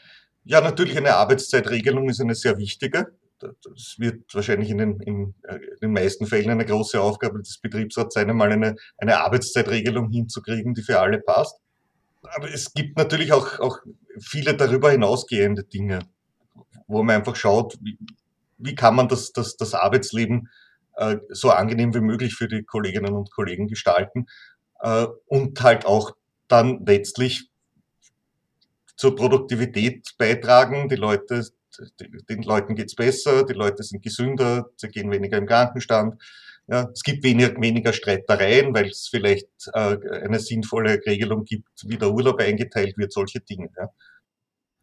Ja, 0.43 0.61
natürlich 0.61 0.97
eine 0.97 1.15
Arbeitszeitregelung 1.15 2.09
ist 2.09 2.21
eine 2.21 2.35
sehr 2.35 2.59
wichtige. 2.59 3.07
Das 3.39 3.97
wird 3.99 4.35
wahrscheinlich 4.35 4.69
in 4.71 4.79
den, 4.79 5.01
äh, 5.01 5.55
in 5.55 5.81
den 5.81 5.93
meisten 5.93 6.27
Fällen 6.27 6.51
eine 6.51 6.65
große 6.65 7.01
Aufgabe 7.01 7.39
des 7.39 7.59
Betriebsrats 7.59 8.15
sein, 8.15 8.29
einmal 8.29 8.51
eine, 8.51 8.75
eine 8.99 9.21
Arbeitszeitregelung 9.21 10.11
hinzukriegen, 10.11 10.75
die 10.75 10.83
für 10.83 10.99
alle 10.99 11.21
passt. 11.21 11.57
Aber 12.23 12.53
es 12.53 12.75
gibt 12.75 12.99
natürlich 12.99 13.33
auch, 13.33 13.61
auch 13.61 13.79
viele 14.19 14.57
darüber 14.57 14.91
hinausgehende 14.91 15.63
Dinge, 15.63 16.01
wo 16.89 17.05
man 17.05 17.17
einfach 17.17 17.37
schaut, 17.37 17.77
wie, 17.81 17.97
wie 18.59 18.75
kann 18.75 18.97
man 18.97 19.07
das, 19.07 19.33
das, 19.33 19.57
das 19.57 19.75
Arbeitsleben 19.75 20.49
äh, 20.49 20.66
so 21.31 21.51
angenehm 21.51 21.95
wie 21.95 22.01
möglich 22.01 22.35
für 22.35 22.49
die 22.49 22.63
Kolleginnen 22.63 23.15
und 23.15 23.31
Kollegen 23.31 23.69
gestalten 23.69 24.27
äh, 24.81 25.07
und 25.27 25.61
halt 25.63 25.87
auch 25.87 26.17
dann 26.49 26.85
letztlich 26.87 27.51
zur 28.97 29.15
Produktivität 29.15 30.15
beitragen. 30.19 30.89
Die 30.89 30.97
Leute, 30.97 31.45
den 32.29 32.43
Leuten 32.43 32.75
geht's 32.75 32.95
besser, 32.95 33.45
die 33.45 33.53
Leute 33.53 33.83
sind 33.83 34.03
gesünder, 34.03 34.71
sie 34.77 34.89
gehen 34.89 35.11
weniger 35.11 35.39
im 35.39 35.47
Krankenstand. 35.47 36.23
Ja, 36.69 36.91
es 36.93 37.03
gibt 37.03 37.23
weniger, 37.23 37.55
weniger 37.61 37.93
Streitereien, 37.93 38.75
weil 38.75 38.87
es 38.87 39.07
vielleicht 39.09 39.49
äh, 39.73 39.99
eine 40.25 40.41
sinnvolle 40.41 41.01
Regelung 41.07 41.45
gibt, 41.45 41.69
wie 41.85 41.97
der 41.97 42.11
Urlaub 42.11 42.41
eingeteilt 42.41 42.99
wird, 42.99 43.13
solche 43.13 43.39
Dinge. 43.41 43.71
Ja. 43.79 43.91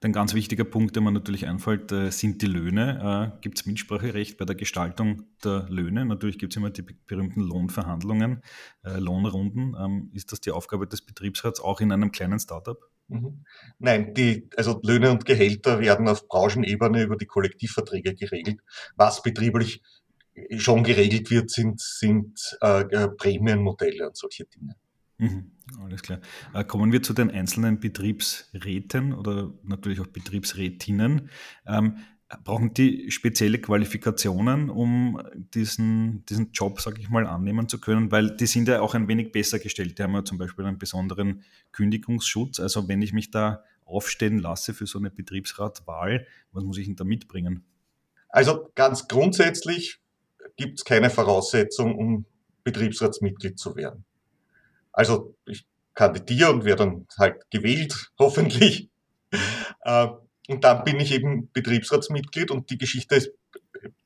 Ein 0.04 0.14
ganz 0.14 0.34
wichtiger 0.34 0.64
Punkt, 0.64 0.96
der 0.96 1.04
mir 1.04 1.12
natürlich 1.12 1.48
einfällt, 1.48 1.92
äh, 1.92 2.12
sind 2.12 2.42
die 2.42 2.48
Löhne. 2.48 3.34
Äh, 3.36 3.42
gibt 3.42 3.60
es 3.60 3.66
Mitspracherecht 3.66 4.38
bei 4.38 4.46
der 4.46 4.56
Gestaltung 4.56 5.24
der 5.44 5.68
Löhne? 5.70 6.06
Natürlich 6.06 6.38
gibt 6.38 6.54
es 6.54 6.58
immer 6.58 6.70
die 6.70 6.82
berühmten 6.82 7.42
Lohnverhandlungen, 7.42 8.42
äh, 8.84 8.98
Lohnrunden. 8.98 9.76
Ähm, 9.80 10.12
ist 10.14 10.32
das 10.32 10.42
die 10.42 10.52
Aufgabe 10.52 10.88
des 10.88 11.06
Betriebsrats 11.06 11.60
auch 11.60 11.80
in 11.82 11.92
einem 11.92 12.12
kleinen 12.12 12.40
Startup? 12.40 12.78
Mhm. 13.08 13.46
Nein, 13.80 14.14
die, 14.14 14.50
also 14.58 14.80
Löhne 14.84 15.12
und 15.12 15.26
Gehälter 15.26 15.80
werden 15.80 16.08
auf 16.08 16.28
Branchenebene 16.28 17.04
über 17.04 17.16
die 17.16 17.26
Kollektivverträge 17.26 18.16
geregelt. 18.16 18.60
Was 18.96 19.22
betrieblich 19.22 19.82
schon 20.58 20.84
geregelt 20.84 21.30
wird, 21.32 21.50
sind, 21.50 21.80
sind 21.80 22.58
äh, 22.62 23.08
Prämienmodelle 23.10 24.08
und 24.08 24.18
solche 24.18 24.46
Dinge. 24.46 24.76
Mhm, 25.18 25.52
alles 25.82 26.02
klar. 26.02 26.20
Äh, 26.54 26.64
kommen 26.64 26.92
wir 26.92 27.02
zu 27.02 27.14
den 27.14 27.32
einzelnen 27.32 27.80
Betriebsräten 27.80 29.14
oder 29.14 29.54
natürlich 29.64 30.02
auch 30.02 30.08
Betriebsrätinnen. 30.08 31.30
Ähm, 31.66 31.98
brauchen 32.44 32.74
die 32.74 33.12
spezielle 33.12 33.60
Qualifikationen, 33.60 34.70
um 34.70 35.22
diesen, 35.54 36.26
diesen 36.26 36.52
Job, 36.52 36.82
sage 36.82 37.00
ich 37.00 37.10
mal, 37.10 37.28
annehmen 37.28 37.70
zu 37.70 37.80
können? 37.80 38.12
Weil 38.12 38.36
die 38.36 38.48
sind 38.48 38.68
ja 38.68 38.82
auch 38.82 38.96
ein 38.96 39.08
wenig 39.08 39.32
besser 39.32 39.60
gestellt. 39.60 39.98
Die 40.00 40.04
haben 40.04 40.14
ja 40.14 40.26
zum 40.26 40.38
Beispiel 40.38 40.66
einen 40.66 40.80
besonderen 40.80 41.44
Kündigungsschutz. 41.72 42.60
Also 42.60 42.88
wenn 42.88 43.02
ich 43.02 43.14
mich 43.14 43.32
da 43.32 43.64
aufstellen 43.86 44.40
lasse 44.40 44.74
für 44.74 44.88
so 44.88 44.98
eine 44.98 45.12
Betriebsratwahl, 45.12 46.26
was 46.52 46.64
muss 46.64 46.78
ich 46.78 46.88
denn 46.88 46.96
da 46.96 47.04
mitbringen? 47.04 47.66
Also 48.30 48.70
ganz 48.76 49.08
grundsätzlich 49.08 50.02
gibt 50.56 50.80
es 50.80 50.86
keine 50.86 51.10
Voraussetzung, 51.10 51.96
um 51.96 52.26
Betriebsratsmitglied 52.64 53.60
zu 53.60 53.76
werden. 53.76 54.06
Also 54.94 55.36
ich 55.46 55.66
kandidiere 55.94 56.52
und 56.52 56.66
werde 56.66 56.86
dann 56.86 57.08
halt 57.18 57.50
gewählt, 57.52 58.12
hoffentlich. 58.20 58.90
Äh, 59.82 60.08
und 60.48 60.64
dann 60.64 60.84
bin 60.84 61.00
ich 61.00 61.14
eben 61.14 61.50
Betriebsratsmitglied 61.52 62.52
und 62.52 62.70
die 62.70 62.78
Geschichte 62.78 63.16
ist, 63.16 63.32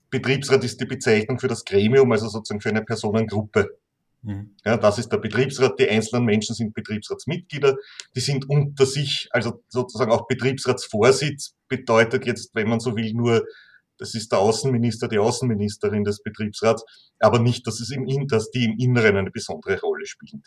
Betriebsrat 0.09 0.63
ist 0.63 0.79
die 0.79 0.85
Bezeichnung 0.85 1.39
für 1.39 1.47
das 1.47 1.65
Gremium, 1.65 2.11
also 2.11 2.29
sozusagen 2.29 2.61
für 2.61 2.69
eine 2.69 2.83
Personengruppe. 2.83 3.77
Mhm. 4.21 4.55
Ja, 4.65 4.77
das 4.77 4.99
ist 4.99 5.09
der 5.09 5.17
Betriebsrat. 5.17 5.79
Die 5.79 5.89
einzelnen 5.89 6.25
Menschen 6.25 6.55
sind 6.55 6.73
Betriebsratsmitglieder. 6.73 7.75
Die 8.15 8.19
sind 8.19 8.49
unter 8.49 8.85
sich, 8.85 9.27
also 9.31 9.63
sozusagen 9.67 10.11
auch 10.11 10.27
Betriebsratsvorsitz 10.27 11.55
bedeutet 11.67 12.25
jetzt, 12.25 12.51
wenn 12.53 12.69
man 12.69 12.79
so 12.79 12.95
will, 12.95 13.13
nur, 13.13 13.45
das 13.97 14.13
ist 14.13 14.31
der 14.31 14.39
Außenminister, 14.39 15.07
die 15.07 15.17
Außenministerin 15.17 16.03
des 16.03 16.21
Betriebsrats, 16.21 16.85
aber 17.19 17.39
nicht, 17.39 17.65
dass 17.65 17.79
es 17.79 17.89
im, 17.89 18.27
dass 18.27 18.51
die 18.51 18.65
im 18.65 18.77
Inneren 18.77 19.17
eine 19.17 19.31
besondere 19.31 19.79
Rolle 19.81 20.05
spielen. 20.05 20.43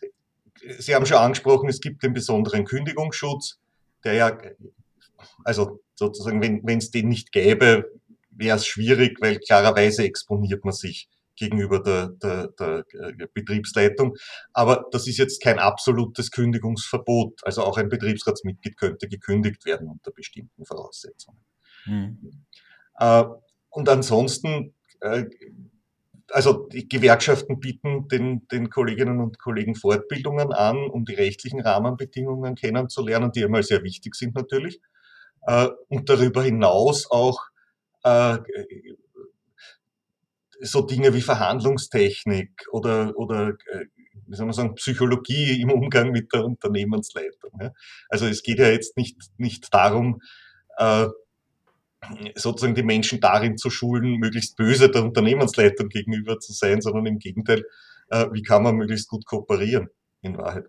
Sie 0.79 0.95
haben 0.95 1.07
schon 1.07 1.19
angesprochen, 1.19 1.69
es 1.69 1.81
gibt 1.81 2.03
den 2.03 2.13
besonderen 2.13 2.65
Kündigungsschutz, 2.65 3.59
der 4.05 4.15
ja, 4.15 4.39
also 5.45 5.81
sozusagen, 5.95 6.43
wenn 6.43 6.79
es 6.79 6.91
den 6.91 7.09
nicht 7.09 7.33
gäbe, 7.33 7.91
wäre 8.31 8.57
es 8.57 8.67
schwierig, 8.67 9.21
weil 9.21 9.39
klarerweise 9.39 10.05
exponiert 10.05 10.65
man 10.65 10.73
sich 10.73 11.09
gegenüber 11.37 11.83
der, 11.83 12.09
der, 12.23 12.49
der 12.49 12.85
äh, 12.93 13.27
Betriebsleitung. 13.33 14.17
Aber 14.53 14.87
das 14.93 15.07
ist 15.07 15.17
jetzt 15.17 15.43
kein 15.43 15.59
absolutes 15.59 16.31
Kündigungsverbot. 16.31 17.41
Also 17.45 17.63
auch 17.63 17.79
ein 17.79 17.89
Betriebsratsmitglied 17.89 18.77
könnte 18.77 19.09
gekündigt 19.09 19.65
werden 19.65 19.89
unter 19.89 20.11
bestimmten 20.11 20.67
Voraussetzungen. 20.67 21.41
Mhm. 21.87 22.45
Und 23.71 23.89
ansonsten 23.89 24.75
äh, 25.01 25.25
also 26.31 26.69
die 26.69 26.89
Gewerkschaften 26.89 27.61
bieten 27.61 28.09
den, 28.09 28.47
den 28.49 28.71
Kolleginnen 28.71 29.21
und 29.21 29.39
Kollegen 29.39 29.75
Fortbildungen 29.75 30.53
an, 30.53 30.77
um 30.77 31.05
die 31.05 31.15
rechtlichen 31.15 31.61
Rahmenbedingungen 31.61 32.55
kennenzulernen, 32.55 33.33
die 33.33 33.45
einmal 33.45 33.63
sehr 33.63 33.83
wichtig 33.83 34.15
sind 34.15 34.35
natürlich. 34.35 34.81
Äh, 35.43 35.69
und 35.89 36.09
darüber 36.09 36.43
hinaus 36.43 37.11
auch 37.11 37.41
äh, 38.05 38.39
so 40.61 40.83
Dinge 40.83 41.15
wie 41.15 41.23
Verhandlungstechnik 41.23 42.67
oder, 42.71 43.17
oder 43.17 43.51
äh, 43.73 43.87
wie 44.27 44.37
soll 44.37 44.47
man 44.47 44.55
sagen, 44.55 44.75
Psychologie 44.75 45.61
im 45.61 45.71
Umgang 45.71 46.13
mit 46.13 46.33
der 46.33 46.45
Unternehmensleitung. 46.45 47.73
Also 48.09 48.27
es 48.27 48.45
geht 48.45 48.61
ja 48.61 48.69
jetzt 48.69 48.97
nicht, 48.97 49.19
nicht 49.39 49.75
darum, 49.75 50.21
sozusagen 52.35 52.75
die 52.75 52.83
Menschen 52.83 53.21
darin 53.21 53.59
zu 53.59 53.71
schulen, 53.71 54.17
möglichst 54.17 54.57
böse 54.57 54.91
der 54.91 55.05
Unternehmensleitung 55.05 55.89
gegenüber 55.89 56.39
zu 56.39 56.53
sein, 56.53 56.81
sondern 56.81 57.07
im 57.07 57.19
Gegenteil, 57.19 57.65
äh, 58.09 58.27
wie 58.33 58.43
kann 58.43 58.63
man 58.63 58.77
möglichst 58.77 59.09
gut 59.09 59.27
kooperieren 59.27 59.89
in 60.23 60.37
Wahrheit. 60.37 60.65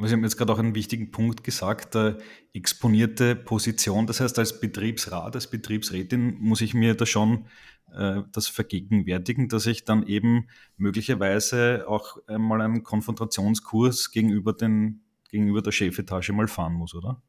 Sie 0.00 0.12
haben 0.12 0.22
jetzt 0.22 0.36
gerade 0.36 0.52
auch 0.52 0.60
einen 0.60 0.76
wichtigen 0.76 1.10
Punkt 1.10 1.42
gesagt, 1.42 1.96
äh, 1.96 2.16
exponierte 2.52 3.34
Position. 3.34 4.06
Das 4.06 4.20
heißt, 4.20 4.38
als 4.38 4.60
Betriebsrat, 4.60 5.34
als 5.34 5.50
Betriebsrätin 5.50 6.36
muss 6.38 6.60
ich 6.60 6.72
mir 6.72 6.94
da 6.94 7.04
schon 7.04 7.46
äh, 7.92 8.22
das 8.30 8.46
vergegenwärtigen, 8.46 9.48
dass 9.48 9.66
ich 9.66 9.84
dann 9.84 10.06
eben 10.06 10.48
möglicherweise 10.76 11.84
auch 11.88 12.16
einmal 12.28 12.60
einen 12.60 12.84
Konfrontationskurs 12.84 14.12
gegenüber, 14.12 14.52
den, 14.52 15.02
gegenüber 15.30 15.62
der 15.62 15.72
Chefetage 15.72 16.32
mal 16.32 16.46
fahren 16.46 16.74
muss, 16.74 16.94
oder? 16.94 17.20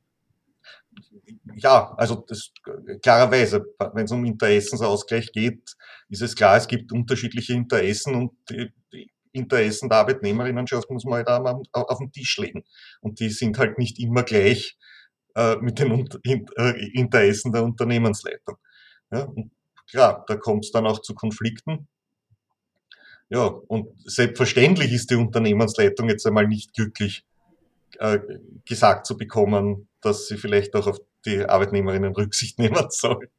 Ja, 1.56 1.94
also 1.98 2.24
das, 2.28 2.52
klarerweise, 3.02 3.66
wenn 3.94 4.06
es 4.06 4.12
um 4.12 4.26
Interessensausgleich 4.26 5.32
geht, 5.32 5.76
ist 6.10 6.22
es 6.22 6.36
klar, 6.36 6.58
es 6.58 6.68
gibt 6.68 6.92
unterschiedliche 6.92 7.54
Interessen 7.54 8.16
und 8.16 8.32
die, 8.50 8.72
Interessen 9.32 9.90
der 9.90 10.00
Arbeitnehmerinnenschaft 10.00 10.90
muss 10.90 11.06
man 11.06 11.26
halt 11.26 11.30
auch 11.30 11.90
auf 11.90 12.00
den 12.00 12.12
Tisch 12.12 12.38
legen. 12.38 12.64
Und 13.02 13.20
die 13.20 13.30
sind 13.30 13.58
halt 13.58 13.78
nicht 13.78 14.00
immer 14.00 14.24
gleich 14.24 14.78
äh, 15.36 15.56
mit 15.58 15.80
den 15.80 16.08
äh, 16.24 16.90
Interessen 16.94 17.52
der 17.52 17.64
Unternehmensleitung. 17.64 18.58
Ja, 19.12 19.24
und 19.24 19.52
klar, 19.90 20.26
da 20.28 20.36
kommt 20.36 20.66
es 20.66 20.72
dann 20.72 20.88
auch 20.88 21.02
zu 21.02 21.14
Konflikten. 21.14 21.88
Ja, 23.30 23.46
und 23.46 23.90
selbstverständlich 24.10 24.92
ist 24.92 25.12
die 25.12 25.16
Unternehmensleitung 25.16 26.10
jetzt 26.10 26.26
einmal 26.26 26.48
nicht 26.48 26.74
glücklich, 26.74 27.26
äh, 28.00 28.20
gesagt 28.66 29.06
zu 29.06 29.18
bekommen, 29.18 29.88
dass 30.02 30.28
sie 30.28 30.38
vielleicht 30.38 30.76
auch 30.76 30.88
auf 30.88 31.00
die 31.26 31.46
Arbeitnehmerinnen 31.46 32.14
Rücksicht 32.14 32.60
nehmen 32.60 32.86
soll. 32.90 33.30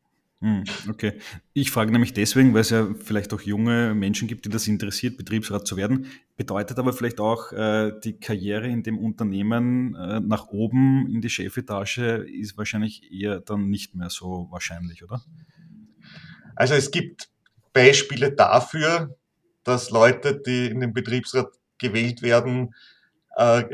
Hm, 0.43 0.65
okay. 0.89 1.19
Ich 1.53 1.71
frage 1.71 1.93
nämlich 1.93 2.15
deswegen, 2.15 2.55
weil 2.55 2.63
es 2.63 2.71
ja 2.71 2.89
vielleicht 3.05 3.35
auch 3.35 3.43
junge 3.43 3.95
Menschen 3.95 4.27
gibt, 4.27 4.47
die 4.47 4.49
das 4.49 4.69
interessiert, 4.69 5.19
Betriebsrat 5.19 5.67
zu 5.67 5.77
werden. 5.77 6.07
Bedeutet 6.39 6.79
aber 6.79 6.95
vielleicht 6.95 7.21
auch, 7.21 7.53
äh, 7.53 7.93
die 8.03 8.19
Karriere 8.19 8.67
in 8.67 8.83
dem 8.83 8.99
Unternehmen 8.99 9.95
äh, 9.97 10.21
nach 10.21 10.47
oben 10.47 11.07
in 11.13 11.21
die 11.21 11.29
Chefetage 11.29 12.25
ist 12.27 12.57
wahrscheinlich 12.57 13.13
eher 13.13 13.41
dann 13.41 13.69
nicht 13.69 13.95
mehr 13.95 14.09
so 14.09 14.49
wahrscheinlich, 14.51 15.05
oder? 15.05 15.23
Also 16.57 16.73
es 16.73 16.91
gibt 16.91 17.29
Beispiele 17.75 18.33
dafür, 18.33 19.15
dass 19.63 19.91
Leute, 19.91 20.41
die 20.41 20.69
in 20.69 20.81
den 20.81 20.95
Betriebsrat 20.95 21.49
gewählt 21.77 22.23
werden, 22.23 22.75
äh, 23.37 23.65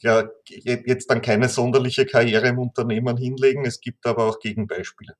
ja 0.00 0.28
jetzt 0.46 1.10
dann 1.10 1.22
keine 1.22 1.48
sonderliche 1.48 2.06
Karriere 2.06 2.48
im 2.48 2.58
Unternehmen 2.58 3.16
hinlegen. 3.16 3.64
Es 3.64 3.80
gibt 3.80 4.06
aber 4.06 4.24
auch 4.26 4.40
Gegenbeispiele, 4.40 5.14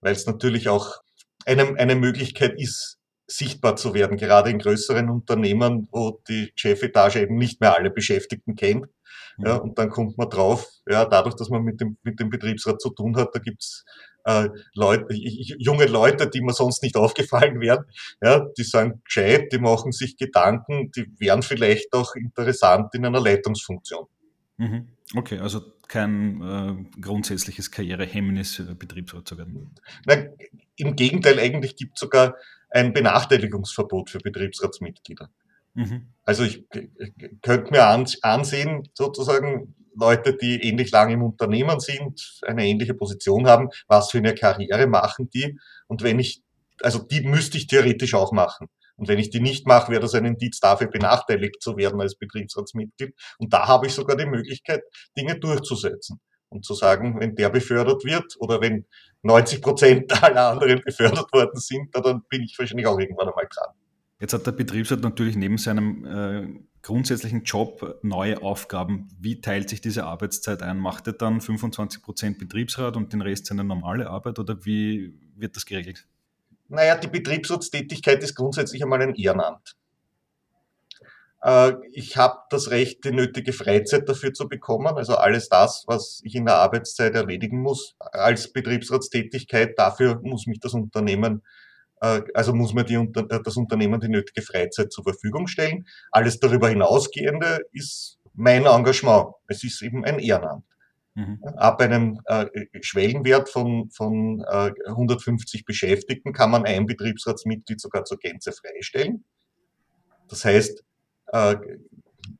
weil 0.00 0.12
es 0.12 0.26
natürlich 0.26 0.68
auch 0.68 1.02
eine, 1.44 1.78
eine 1.78 1.96
Möglichkeit 1.96 2.60
ist, 2.60 2.98
sichtbar 3.26 3.76
zu 3.76 3.94
werden, 3.94 4.16
gerade 4.16 4.50
in 4.50 4.58
größeren 4.58 5.08
Unternehmen, 5.08 5.88
wo 5.90 6.20
die 6.28 6.52
Chefetage 6.54 7.16
eben 7.16 7.36
nicht 7.36 7.60
mehr 7.60 7.76
alle 7.76 7.90
Beschäftigten 7.90 8.56
kennt. 8.56 8.86
Ja, 9.38 9.54
mhm. 9.54 9.60
und 9.60 9.78
dann 9.78 9.88
kommt 9.88 10.18
man 10.18 10.28
drauf, 10.28 10.68
ja, 10.86 11.06
dadurch, 11.06 11.34
dass 11.36 11.48
man 11.48 11.62
mit 11.62 11.80
dem, 11.80 11.96
mit 12.02 12.20
dem 12.20 12.28
Betriebsrat 12.28 12.82
zu 12.82 12.90
tun 12.90 13.16
hat, 13.16 13.30
da 13.34 13.38
gibt's 13.38 13.84
äh, 14.24 14.48
Leute, 14.74 15.06
junge 15.14 15.86
Leute, 15.86 16.28
die 16.28 16.42
mir 16.42 16.52
sonst 16.52 16.82
nicht 16.82 16.96
aufgefallen 16.98 17.60
wären, 17.60 17.84
ja, 18.20 18.46
die 18.58 18.62
sagen 18.62 19.02
gescheit, 19.04 19.52
die 19.52 19.58
machen 19.58 19.92
sich 19.92 20.16
Gedanken, 20.16 20.90
die 20.92 21.06
wären 21.18 21.42
vielleicht 21.42 21.92
auch 21.92 22.14
interessant 22.14 22.94
in 22.94 23.06
einer 23.06 23.20
Leitungsfunktion. 23.20 24.06
Mhm. 24.62 24.88
Okay, 25.16 25.38
also 25.38 25.60
kein 25.88 26.40
äh, 26.40 27.00
grundsätzliches 27.00 27.70
Karrierehemmnis, 27.72 28.60
äh, 28.60 28.74
Betriebsrat 28.74 29.26
zu 29.26 29.36
werden. 29.36 29.74
Nein, 30.06 30.30
Im 30.76 30.94
Gegenteil, 30.94 31.40
eigentlich 31.40 31.74
gibt 31.74 31.96
es 31.96 32.00
sogar 32.00 32.36
ein 32.70 32.92
Benachteiligungsverbot 32.92 34.10
für 34.10 34.18
Betriebsratsmitglieder. 34.18 35.30
Mhm. 35.74 36.12
Also 36.22 36.44
ich, 36.44 36.64
ich 36.72 37.42
könnte 37.42 37.72
mir 37.72 37.86
ansehen, 37.86 38.88
sozusagen 38.94 39.74
Leute, 39.96 40.36
die 40.36 40.62
ähnlich 40.62 40.92
lange 40.92 41.14
im 41.14 41.22
Unternehmen 41.22 41.80
sind, 41.80 42.40
eine 42.46 42.64
ähnliche 42.64 42.94
Position 42.94 43.48
haben, 43.48 43.68
was 43.88 44.12
für 44.12 44.18
eine 44.18 44.34
Karriere 44.34 44.86
machen 44.86 45.28
die. 45.30 45.58
Und 45.88 46.02
wenn 46.02 46.20
ich, 46.20 46.42
also 46.82 47.00
die 47.00 47.22
müsste 47.22 47.58
ich 47.58 47.66
theoretisch 47.66 48.14
auch 48.14 48.32
machen. 48.32 48.68
Und 48.96 49.08
wenn 49.08 49.18
ich 49.18 49.30
die 49.30 49.40
nicht 49.40 49.66
mache, 49.66 49.90
wäre 49.90 50.00
das 50.00 50.14
ein 50.14 50.24
Indiz 50.24 50.60
dafür, 50.60 50.88
benachteiligt 50.88 51.62
zu 51.62 51.76
werden 51.76 52.00
als 52.00 52.16
Betriebsratsmitglied. 52.16 53.14
Und 53.38 53.52
da 53.52 53.66
habe 53.66 53.86
ich 53.86 53.94
sogar 53.94 54.16
die 54.16 54.26
Möglichkeit, 54.26 54.82
Dinge 55.16 55.38
durchzusetzen. 55.38 56.20
Und 56.48 56.66
zu 56.66 56.74
sagen, 56.74 57.18
wenn 57.18 57.34
der 57.34 57.48
befördert 57.48 58.04
wird 58.04 58.36
oder 58.38 58.60
wenn 58.60 58.84
90 59.22 59.62
Prozent 59.62 60.12
aller 60.22 60.50
anderen 60.50 60.82
befördert 60.84 61.32
worden 61.32 61.58
sind, 61.58 61.94
dann 61.94 62.22
bin 62.28 62.42
ich 62.42 62.58
wahrscheinlich 62.58 62.86
auch 62.86 62.98
irgendwann 62.98 63.28
einmal 63.28 63.48
dran. 63.50 63.74
Jetzt 64.20 64.34
hat 64.34 64.46
der 64.46 64.52
Betriebsrat 64.52 65.00
natürlich 65.00 65.34
neben 65.34 65.58
seinem 65.58 66.04
äh, 66.04 66.60
grundsätzlichen 66.82 67.42
Job 67.42 67.98
neue 68.02 68.40
Aufgaben. 68.42 69.08
Wie 69.18 69.40
teilt 69.40 69.68
sich 69.68 69.80
diese 69.80 70.04
Arbeitszeit 70.04 70.62
ein? 70.62 70.78
Macht 70.78 71.08
er 71.08 71.14
dann 71.14 71.40
25 71.40 72.02
Prozent 72.02 72.38
Betriebsrat 72.38 72.96
und 72.96 73.12
den 73.12 73.22
Rest 73.22 73.46
seine 73.46 73.64
normale 73.64 74.08
Arbeit 74.08 74.38
oder 74.38 74.64
wie 74.64 75.18
wird 75.34 75.56
das 75.56 75.66
geregelt? 75.66 76.06
Naja, 76.72 76.96
die 76.96 77.08
Betriebsratstätigkeit 77.08 78.22
ist 78.22 78.34
grundsätzlich 78.34 78.82
einmal 78.82 79.02
ein 79.02 79.14
Ehrenamt. 79.14 79.76
Äh, 81.42 81.74
ich 81.92 82.16
habe 82.16 82.38
das 82.48 82.70
Recht, 82.70 83.04
die 83.04 83.10
nötige 83.10 83.52
Freizeit 83.52 84.08
dafür 84.08 84.32
zu 84.32 84.48
bekommen. 84.48 84.96
Also 84.96 85.16
alles 85.16 85.50
das, 85.50 85.84
was 85.86 86.22
ich 86.24 86.34
in 86.34 86.46
der 86.46 86.56
Arbeitszeit 86.56 87.14
erledigen 87.14 87.60
muss 87.60 87.94
als 87.98 88.54
Betriebsratstätigkeit, 88.54 89.78
dafür 89.78 90.18
muss 90.22 90.46
mich 90.46 90.60
das 90.60 90.72
Unternehmen, 90.72 91.42
äh, 92.00 92.22
also 92.32 92.54
muss 92.54 92.72
mir 92.72 92.84
die, 92.84 92.94
äh, 92.94 93.40
das 93.44 93.56
Unternehmen 93.58 94.00
die 94.00 94.08
nötige 94.08 94.40
Freizeit 94.40 94.92
zur 94.92 95.04
Verfügung 95.04 95.48
stellen. 95.48 95.86
Alles 96.10 96.40
darüber 96.40 96.70
hinausgehende 96.70 97.66
ist 97.72 98.18
mein 98.32 98.64
Engagement. 98.64 99.34
Es 99.46 99.62
ist 99.62 99.82
eben 99.82 100.06
ein 100.06 100.18
Ehrenamt. 100.20 100.64
Mhm. 101.14 101.40
Ab 101.56 101.80
einem 101.80 102.20
äh, 102.24 102.46
Schwellenwert 102.80 103.48
von, 103.50 103.90
von 103.90 104.42
äh, 104.48 104.72
150 104.86 105.64
Beschäftigten 105.64 106.32
kann 106.32 106.50
man 106.50 106.64
ein 106.64 106.86
Betriebsratsmitglied 106.86 107.80
sogar 107.80 108.04
zur 108.04 108.18
Gänze 108.18 108.52
freistellen. 108.52 109.24
Das 110.28 110.44
heißt, 110.44 110.82
äh, 111.32 111.56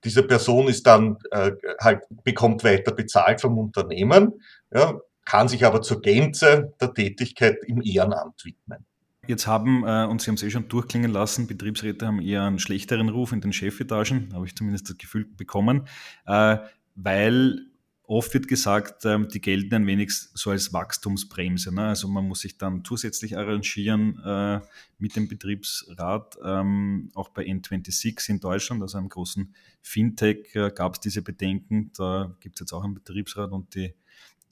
diese 0.04 0.22
Person 0.22 0.68
ist 0.68 0.86
dann 0.86 1.18
äh, 1.30 1.52
halt 1.80 2.02
bekommt 2.24 2.64
weiter 2.64 2.92
bezahlt 2.92 3.40
vom 3.40 3.58
Unternehmen, 3.58 4.40
ja, 4.72 4.98
kann 5.24 5.48
sich 5.48 5.64
aber 5.64 5.82
zur 5.82 6.00
Gänze 6.00 6.72
der 6.80 6.94
Tätigkeit 6.94 7.58
im 7.66 7.82
Ehrenamt 7.82 8.44
widmen. 8.44 8.86
Jetzt 9.28 9.46
haben, 9.46 9.84
äh, 9.86 10.04
und 10.06 10.20
Sie 10.20 10.28
haben 10.28 10.34
es 10.34 10.42
eh 10.42 10.50
schon 10.50 10.68
durchklingen 10.68 11.12
lassen, 11.12 11.46
Betriebsräte 11.46 12.06
haben 12.06 12.20
eher 12.20 12.42
einen 12.42 12.58
schlechteren 12.58 13.08
Ruf 13.08 13.32
in 13.32 13.40
den 13.40 13.52
Chefetagen, 13.52 14.34
habe 14.34 14.46
ich 14.46 14.56
zumindest 14.56 14.90
das 14.90 14.98
Gefühl 14.98 15.26
bekommen, 15.36 15.86
äh, 16.26 16.56
weil 16.96 17.66
Oft 18.12 18.34
wird 18.34 18.46
gesagt, 18.46 19.06
ähm, 19.06 19.28
die 19.28 19.40
gelten 19.40 19.74
ein 19.74 19.86
wenig 19.86 20.12
so 20.12 20.50
als 20.50 20.74
Wachstumsbremse. 20.74 21.74
Ne? 21.74 21.86
Also 21.86 22.08
man 22.08 22.28
muss 22.28 22.40
sich 22.40 22.58
dann 22.58 22.84
zusätzlich 22.84 23.38
arrangieren 23.38 24.20
äh, 24.22 24.60
mit 24.98 25.16
dem 25.16 25.28
Betriebsrat. 25.28 26.36
Ähm, 26.44 27.10
auch 27.14 27.30
bei 27.30 27.44
N26 27.46 28.28
in 28.28 28.38
Deutschland, 28.40 28.82
also 28.82 28.98
einem 28.98 29.08
großen 29.08 29.54
Fintech, 29.80 30.54
äh, 30.54 30.70
gab 30.74 30.92
es 30.92 31.00
diese 31.00 31.22
Bedenken. 31.22 31.90
Da 31.96 32.36
gibt 32.40 32.56
es 32.56 32.60
jetzt 32.60 32.74
auch 32.74 32.84
einen 32.84 32.92
Betriebsrat 32.92 33.50
und 33.50 33.74
die, 33.74 33.94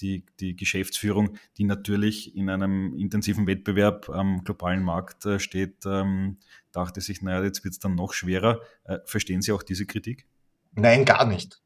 die, 0.01 0.25
die 0.41 0.57
Geschäftsführung, 0.57 1.37
die 1.59 1.65
natürlich 1.65 2.35
in 2.35 2.49
einem 2.49 2.97
intensiven 2.97 3.47
Wettbewerb 3.47 4.09
am 4.09 4.43
globalen 4.43 4.83
Markt 4.83 5.27
äh, 5.27 5.39
steht, 5.39 5.85
ähm, 5.85 6.39
dachte 6.73 7.03
sich, 7.03 7.21
naja, 7.21 7.45
jetzt 7.45 7.63
wird 7.63 7.73
es 7.73 7.79
dann 7.79 7.95
noch 7.95 8.15
schwerer. 8.15 8.63
Äh, 8.85 9.01
verstehen 9.05 9.43
Sie 9.43 9.53
auch 9.53 9.63
diese 9.63 9.85
Kritik? 9.85 10.27
Nein, 10.73 11.05
gar 11.05 11.27
nicht. 11.27 11.61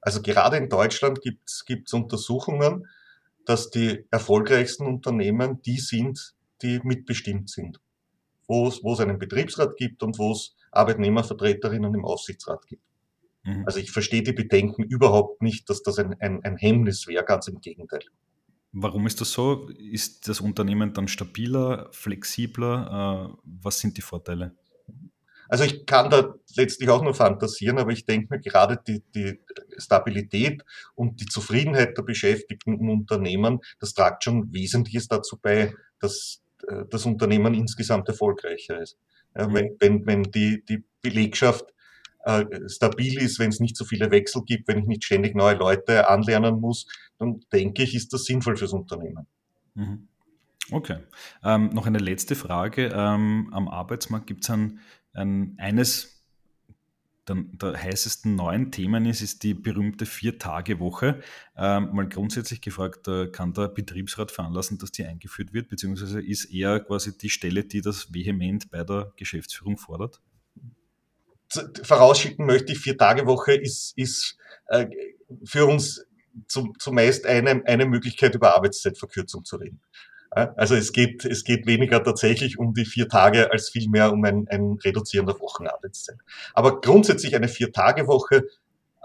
Also 0.00 0.22
gerade 0.22 0.56
in 0.56 0.68
Deutschland 0.68 1.20
gibt 1.22 1.48
es 1.48 1.92
Untersuchungen, 1.92 2.86
dass 3.44 3.70
die 3.70 4.04
erfolgreichsten 4.10 4.86
Unternehmen 4.86 5.60
die 5.62 5.78
sind, 5.78 6.34
die 6.62 6.80
mitbestimmt 6.82 7.50
sind. 7.50 7.80
Wo 8.46 8.68
es 8.68 9.00
einen 9.00 9.18
Betriebsrat 9.18 9.76
gibt 9.76 10.02
und 10.02 10.18
wo 10.18 10.32
es 10.32 10.56
Arbeitnehmervertreterinnen 10.72 11.94
im 11.94 12.04
Aufsichtsrat 12.04 12.66
gibt. 12.66 12.82
Mhm. 13.44 13.64
Also 13.66 13.78
ich 13.78 13.90
verstehe 13.90 14.22
die 14.22 14.32
Bedenken 14.32 14.82
überhaupt 14.82 15.42
nicht, 15.42 15.68
dass 15.70 15.82
das 15.82 15.98
ein, 15.98 16.14
ein, 16.20 16.42
ein 16.44 16.56
Hemmnis 16.56 17.06
wäre, 17.06 17.24
ganz 17.24 17.48
im 17.48 17.60
Gegenteil. 17.60 18.02
Warum 18.72 19.06
ist 19.06 19.20
das 19.20 19.32
so? 19.32 19.68
Ist 19.68 20.28
das 20.28 20.40
Unternehmen 20.40 20.92
dann 20.94 21.08
stabiler, 21.08 21.88
flexibler? 21.92 23.32
Äh, 23.32 23.38
was 23.44 23.80
sind 23.80 23.96
die 23.96 24.02
Vorteile? 24.02 24.54
Also 25.50 25.64
ich 25.64 25.84
kann 25.84 26.10
da 26.10 26.34
letztlich 26.54 26.88
auch 26.90 27.02
nur 27.02 27.12
fantasieren, 27.12 27.78
aber 27.78 27.90
ich 27.90 28.06
denke 28.06 28.28
mir 28.30 28.40
gerade 28.40 28.78
die, 28.86 29.02
die 29.14 29.40
Stabilität 29.78 30.64
und 30.94 31.20
die 31.20 31.26
Zufriedenheit 31.26 31.98
der 31.98 32.02
Beschäftigten 32.02 32.78
im 32.78 32.88
Unternehmen, 32.88 33.58
das 33.80 33.92
tragt 33.92 34.22
schon 34.22 34.52
Wesentliches 34.52 35.08
dazu 35.08 35.36
bei, 35.42 35.74
dass 35.98 36.40
äh, 36.68 36.84
das 36.88 37.04
Unternehmen 37.04 37.54
insgesamt 37.54 38.08
erfolgreicher 38.08 38.80
ist. 38.80 38.96
Ja, 39.36 39.48
mhm. 39.48 39.54
wenn, 39.54 39.76
wenn, 39.80 40.06
wenn 40.06 40.22
die, 40.22 40.64
die 40.64 40.84
Belegschaft 41.02 41.74
äh, 42.24 42.44
stabil 42.68 43.20
ist, 43.20 43.40
wenn 43.40 43.48
es 43.48 43.58
nicht 43.58 43.76
so 43.76 43.84
viele 43.84 44.12
Wechsel 44.12 44.42
gibt, 44.44 44.68
wenn 44.68 44.78
ich 44.78 44.86
nicht 44.86 45.04
ständig 45.04 45.34
neue 45.34 45.56
Leute 45.56 46.08
anlernen 46.08 46.60
muss, 46.60 46.86
dann 47.18 47.40
denke 47.52 47.82
ich, 47.82 47.96
ist 47.96 48.12
das 48.12 48.24
sinnvoll 48.24 48.56
fürs 48.56 48.72
Unternehmen. 48.72 49.26
Mhm. 49.74 50.06
Okay. 50.72 50.98
Ähm, 51.42 51.70
noch 51.72 51.86
eine 51.86 51.98
letzte 51.98 52.36
Frage. 52.36 52.92
Ähm, 52.94 53.48
am 53.52 53.68
Arbeitsmarkt 53.68 54.26
gibt 54.26 54.44
es 54.44 54.50
ein 54.50 54.78
ein, 55.12 55.56
eines 55.58 56.20
der, 57.28 57.36
der, 57.52 57.82
heißesten 57.82 58.34
neuen 58.34 58.72
Themen 58.72 59.06
ist, 59.06 59.20
ist 59.20 59.42
die 59.42 59.54
berühmte 59.54 60.06
Vier-Tage-Woche. 60.06 61.20
Ähm, 61.56 61.90
mal 61.92 62.08
grundsätzlich 62.08 62.60
gefragt, 62.60 63.06
äh, 63.08 63.28
kann 63.28 63.52
der 63.52 63.68
Betriebsrat 63.68 64.30
veranlassen, 64.30 64.78
dass 64.78 64.90
die 64.92 65.04
eingeführt 65.04 65.52
wird, 65.52 65.68
beziehungsweise 65.68 66.20
ist 66.20 66.46
er 66.46 66.80
quasi 66.80 67.16
die 67.16 67.30
Stelle, 67.30 67.64
die 67.64 67.82
das 67.82 68.12
vehement 68.12 68.70
bei 68.70 68.84
der 68.84 69.12
Geschäftsführung 69.16 69.78
fordert? 69.78 70.20
Vorausschicken 71.82 72.46
möchte 72.46 72.72
ich, 72.72 72.78
Vier-Tage-Woche 72.78 73.54
ist, 73.54 73.92
ist 73.96 74.36
äh, 74.66 74.86
für 75.44 75.66
uns 75.66 76.06
zum, 76.46 76.78
zumeist 76.78 77.26
eine, 77.26 77.62
eine 77.66 77.86
Möglichkeit, 77.86 78.34
über 78.34 78.54
Arbeitszeitverkürzung 78.54 79.44
zu 79.44 79.56
reden. 79.56 79.80
Also 80.30 80.76
es 80.76 80.92
geht, 80.92 81.24
es 81.24 81.42
geht 81.42 81.66
weniger 81.66 82.04
tatsächlich 82.04 82.58
um 82.58 82.72
die 82.72 82.84
vier 82.84 83.08
Tage 83.08 83.50
als 83.50 83.70
vielmehr 83.70 84.12
um 84.12 84.24
ein, 84.24 84.46
ein 84.48 84.78
Reduzieren 84.84 85.26
der 85.26 85.40
Wochenarbeitszeit. 85.40 86.18
Aber 86.54 86.80
grundsätzlich 86.80 87.34
eine 87.34 87.48
Vier-Tage-Woche 87.48 88.44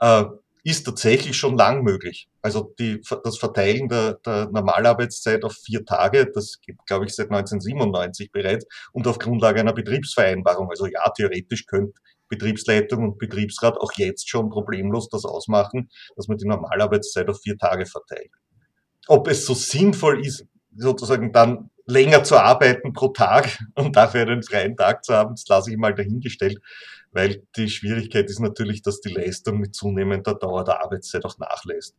äh, 0.02 0.24
ist 0.64 0.84
tatsächlich 0.84 1.38
schon 1.38 1.58
lang 1.58 1.84
möglich. 1.84 2.28
Also 2.42 2.74
die, 2.80 3.02
das 3.24 3.38
Verteilen 3.38 3.88
der, 3.88 4.16
der 4.26 4.50
Normalarbeitszeit 4.52 5.44
auf 5.44 5.54
vier 5.54 5.86
Tage, 5.86 6.30
das 6.32 6.60
geht, 6.62 6.78
glaube 6.86 7.06
ich, 7.06 7.16
seit 7.16 7.32
1997 7.32 8.32
bereits 8.32 8.66
und 8.92 9.08
auf 9.08 9.18
Grundlage 9.18 9.60
einer 9.60 9.74
Betriebsvereinbarung. 9.74 10.70
Also 10.70 10.86
ja, 10.88 11.08
theoretisch 11.10 11.66
könnte 11.66 11.94
Betriebsleitung 12.30 13.04
und 13.04 13.18
Betriebsrat 13.20 13.78
auch 13.78 13.94
jetzt 13.94 14.30
schon 14.30 14.50
problemlos 14.50 15.10
das 15.10 15.26
ausmachen, 15.26 15.90
dass 16.16 16.28
man 16.28 16.38
die 16.38 16.48
Normalarbeitszeit 16.48 17.30
auf 17.30 17.42
vier 17.42 17.58
Tage 17.58 17.86
verteilt. 17.86 18.32
Ob 19.08 19.28
es 19.28 19.46
so 19.46 19.54
sinnvoll 19.54 20.26
ist, 20.26 20.48
sozusagen 20.76 21.32
dann 21.32 21.70
länger 21.86 22.24
zu 22.24 22.38
arbeiten 22.38 22.94
pro 22.94 23.10
Tag 23.10 23.60
und 23.76 23.96
dafür 23.96 24.22
einen 24.22 24.44
freien 24.44 24.76
Tag 24.76 25.04
zu 25.06 25.14
haben, 25.14 25.36
das 25.36 25.48
lasse 25.48 25.72
ich 25.72 25.78
mal 25.78 25.94
dahingestellt, 25.94 26.60
weil 27.12 27.44
die 27.56 27.70
Schwierigkeit 27.70 28.30
ist 28.30 28.40
natürlich, 28.40 28.82
dass 28.82 29.02
die 29.02 29.14
Leistung 29.14 29.60
mit 29.60 29.76
zunehmender 29.76 30.36
Dauer 30.36 30.64
der 30.64 30.82
Arbeitszeit 30.82 31.26
auch 31.26 31.38
nachlässt. 31.38 31.96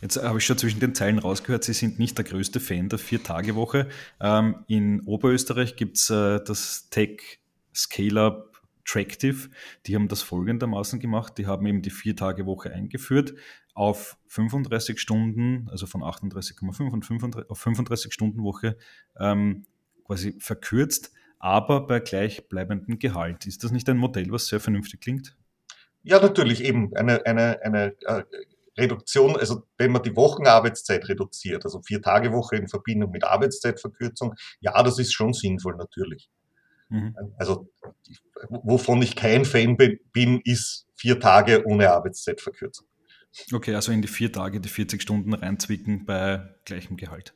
Jetzt 0.00 0.22
habe 0.22 0.38
ich 0.38 0.44
schon 0.44 0.56
zwischen 0.56 0.78
den 0.78 0.94
Zeilen 0.94 1.18
rausgehört, 1.18 1.64
Sie 1.64 1.72
sind 1.72 1.98
nicht 1.98 2.16
der 2.16 2.24
größte 2.24 2.60
Fan 2.60 2.88
der 2.88 2.98
Vier-Tage-Woche. 3.00 3.88
Ähm, 4.20 4.64
in 4.68 5.00
Oberösterreich 5.02 5.74
gibt 5.74 5.96
es 5.96 6.10
äh, 6.10 6.40
das 6.44 6.88
Tech 6.90 7.40
Scale-Up 7.74 8.54
Tractive, 8.86 9.48
die 9.86 9.94
haben 9.94 10.08
das 10.08 10.22
folgendermaßen 10.22 11.00
gemacht. 11.00 11.38
Die 11.38 11.46
haben 11.46 11.66
eben 11.66 11.82
die 11.82 11.90
Vier-Tage-Woche 11.90 12.70
eingeführt 12.70 13.34
auf 13.74 14.16
35 14.28 15.00
Stunden, 15.00 15.68
also 15.70 15.86
von 15.86 16.02
38,5 16.02 16.90
und 16.90 17.04
35, 17.04 17.50
auf 17.50 17.58
35 17.58 18.12
Stunden 18.12 18.42
Woche 18.42 18.76
ähm, 19.18 19.66
quasi 20.04 20.36
verkürzt, 20.38 21.12
aber 21.38 21.86
bei 21.86 22.00
gleichbleibendem 22.00 22.98
Gehalt. 22.98 23.46
Ist 23.46 23.64
das 23.64 23.72
nicht 23.72 23.88
ein 23.88 23.98
Modell, 23.98 24.30
was 24.30 24.46
sehr 24.46 24.60
vernünftig 24.60 25.00
klingt? 25.00 25.36
Ja, 26.02 26.20
natürlich 26.20 26.62
eben 26.62 26.94
eine, 26.96 27.26
eine, 27.26 27.60
eine 27.62 27.94
äh, 28.02 28.22
Reduktion, 28.76 29.36
also 29.36 29.62
wenn 29.76 29.92
man 29.92 30.02
die 30.02 30.16
Wochenarbeitszeit 30.16 31.08
reduziert, 31.08 31.64
also 31.64 31.80
vier 31.82 32.02
Tage 32.02 32.32
Woche 32.32 32.56
in 32.56 32.68
Verbindung 32.68 33.10
mit 33.10 33.24
Arbeitszeitverkürzung, 33.24 34.34
ja, 34.60 34.82
das 34.82 34.98
ist 34.98 35.12
schon 35.12 35.32
sinnvoll 35.32 35.76
natürlich. 35.76 36.28
Mhm. 36.88 37.14
Also 37.36 37.68
wovon 38.50 39.02
ich 39.02 39.16
kein 39.16 39.44
Fan 39.44 39.76
bin, 39.76 40.40
ist 40.44 40.86
vier 40.94 41.18
Tage 41.18 41.64
ohne 41.66 41.90
Arbeitszeitverkürzung. 41.90 42.86
Okay, 43.52 43.74
also 43.74 43.92
in 43.92 44.02
die 44.02 44.08
vier 44.08 44.32
Tage 44.32 44.60
die 44.60 44.68
40 44.68 45.02
Stunden 45.02 45.34
reinzwicken 45.34 46.06
bei 46.06 46.54
gleichem 46.64 46.96
Gehalt. 46.96 47.34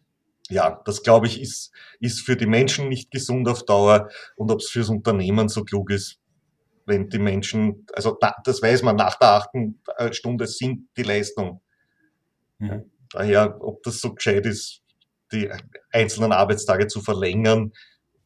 Ja, 0.48 0.80
das 0.84 1.02
glaube 1.02 1.26
ich 1.26 1.40
ist, 1.40 1.72
ist 2.00 2.20
für 2.22 2.36
die 2.36 2.46
Menschen 2.46 2.88
nicht 2.88 3.10
gesund 3.10 3.48
auf 3.48 3.64
Dauer 3.64 4.08
und 4.36 4.50
ob 4.50 4.60
es 4.60 4.70
fürs 4.70 4.88
Unternehmen 4.88 5.48
so 5.48 5.64
klug 5.64 5.90
ist, 5.90 6.18
wenn 6.86 7.08
die 7.10 7.18
Menschen, 7.18 7.86
also 7.92 8.16
das 8.44 8.62
weiß 8.62 8.82
man, 8.82 8.96
nach 8.96 9.18
der 9.18 9.28
achten 9.28 9.80
äh, 9.98 10.12
Stunde 10.12 10.46
sind 10.46 10.88
die 10.96 11.02
Leistung. 11.02 11.60
Mhm. 12.58 12.90
Daher, 13.10 13.58
ob 13.60 13.82
das 13.82 14.00
so 14.00 14.14
gescheit 14.14 14.46
ist, 14.46 14.82
die 15.32 15.50
einzelnen 15.92 16.32
Arbeitstage 16.32 16.86
zu 16.86 17.02
verlängern, 17.02 17.72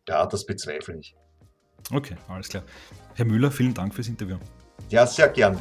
ja, 0.09 0.27
das 0.27 0.47
bezweifle 0.47 0.99
ich. 0.99 1.17
Okay, 1.91 2.17
alles 2.29 2.49
klar. 2.49 2.63
Herr 3.15 3.25
Müller, 3.25 3.51
vielen 3.51 3.75
Dank 3.75 3.95
fürs 3.95 4.09
Interview. 4.09 4.39
Ja, 4.89 5.07
sehr 5.07 5.29
gern. 5.29 5.59